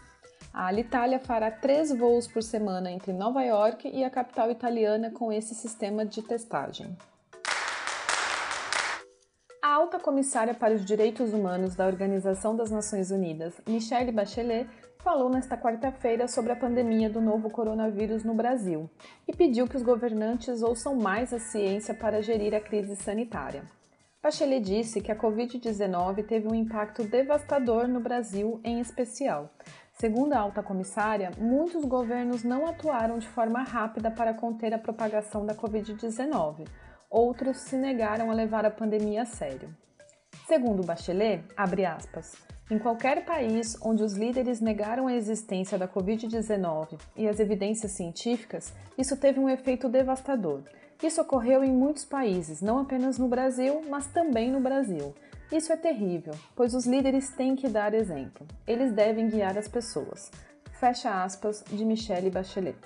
A 0.53 0.67
Alitalia 0.67 1.19
fará 1.19 1.51
três 1.51 1.93
voos 1.93 2.25
por 2.25 2.41
semana 2.41 2.89
entre 2.89 3.11
Nova 3.11 3.43
York 3.43 3.85
e 3.93 4.01
a 4.01 4.09
capital 4.09 4.49
italiana 4.49 5.11
com 5.11 5.29
esse 5.29 5.53
sistema 5.53 6.05
de 6.05 6.21
testagem. 6.21 6.95
A 9.69 9.73
alta 9.73 9.99
comissária 9.99 10.55
para 10.55 10.73
os 10.73 10.83
direitos 10.83 11.31
humanos 11.31 11.75
da 11.75 11.85
Organização 11.85 12.55
das 12.55 12.71
Nações 12.71 13.11
Unidas, 13.11 13.53
Michelle 13.67 14.11
Bachelet, 14.11 14.67
falou 14.97 15.29
nesta 15.29 15.55
quarta-feira 15.55 16.27
sobre 16.27 16.51
a 16.51 16.55
pandemia 16.55 17.07
do 17.07 17.21
novo 17.21 17.51
coronavírus 17.51 18.23
no 18.23 18.33
Brasil 18.33 18.89
e 19.27 19.31
pediu 19.31 19.67
que 19.67 19.77
os 19.77 19.83
governantes 19.83 20.63
ouçam 20.63 20.95
mais 20.95 21.31
a 21.31 21.37
ciência 21.37 21.93
para 21.93 22.19
gerir 22.19 22.55
a 22.55 22.59
crise 22.59 22.95
sanitária. 22.95 23.61
Bachelet 24.23 24.59
disse 24.59 25.01
que 25.01 25.11
a 25.11 25.15
Covid-19 25.15 26.25
teve 26.25 26.47
um 26.47 26.55
impacto 26.55 27.03
devastador 27.03 27.87
no 27.87 27.99
Brasil, 27.99 28.59
em 28.63 28.79
especial. 28.79 29.51
Segundo 29.93 30.33
a 30.33 30.39
alta 30.39 30.63
comissária, 30.63 31.29
muitos 31.37 31.85
governos 31.85 32.43
não 32.43 32.65
atuaram 32.65 33.19
de 33.19 33.27
forma 33.27 33.61
rápida 33.61 34.09
para 34.09 34.33
conter 34.33 34.73
a 34.73 34.79
propagação 34.79 35.45
da 35.45 35.53
Covid-19 35.53 36.65
outros 37.09 37.57
se 37.57 37.75
negaram 37.75 38.29
a 38.29 38.33
levar 38.33 38.65
a 38.65 38.71
pandemia 38.71 39.23
a 39.23 39.25
sério. 39.25 39.75
Segundo 40.47 40.83
Bachelet, 40.83 41.43
aspas, 41.57 42.35
em 42.71 42.77
qualquer 42.77 43.25
país 43.25 43.75
onde 43.81 44.03
os 44.03 44.13
líderes 44.13 44.61
negaram 44.61 45.07
a 45.07 45.15
existência 45.15 45.77
da 45.77 45.87
Covid-19 45.87 46.99
e 47.15 47.27
as 47.27 47.39
evidências 47.39 47.93
científicas, 47.93 48.73
isso 48.97 49.17
teve 49.17 49.39
um 49.39 49.49
efeito 49.49 49.89
devastador. 49.89 50.61
Isso 51.01 51.21
ocorreu 51.21 51.63
em 51.63 51.71
muitos 51.71 52.05
países, 52.05 52.61
não 52.61 52.79
apenas 52.79 53.17
no 53.17 53.27
Brasil, 53.27 53.81
mas 53.89 54.07
também 54.07 54.51
no 54.51 54.59
Brasil. 54.59 55.15
Isso 55.51 55.73
é 55.73 55.77
terrível, 55.77 56.33
pois 56.55 56.75
os 56.75 56.85
líderes 56.85 57.31
têm 57.31 57.55
que 57.55 57.67
dar 57.67 57.95
exemplo. 57.95 58.45
Eles 58.67 58.91
devem 58.91 59.29
guiar 59.29 59.57
as 59.57 59.67
pessoas. 59.67 60.29
Fecha 60.73 61.23
aspas 61.23 61.63
de 61.71 61.83
Michelle 61.83 62.29
Bachelet. 62.29 62.77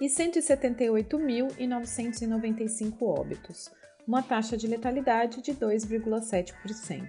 e 0.00 0.06
178.995 0.06 3.02
óbitos, 3.02 3.72
uma 4.06 4.22
taxa 4.22 4.56
de 4.56 4.68
letalidade 4.68 5.42
de 5.42 5.52
2,7%. 5.52 7.08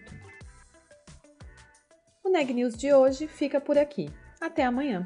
O 2.23 2.29
Neg 2.29 2.55
News 2.55 2.75
de 2.75 2.91
hoje 2.91 3.27
fica 3.27 3.61
por 3.61 3.77
aqui. 3.77 4.09
Até 4.41 4.63
amanhã! 4.63 5.05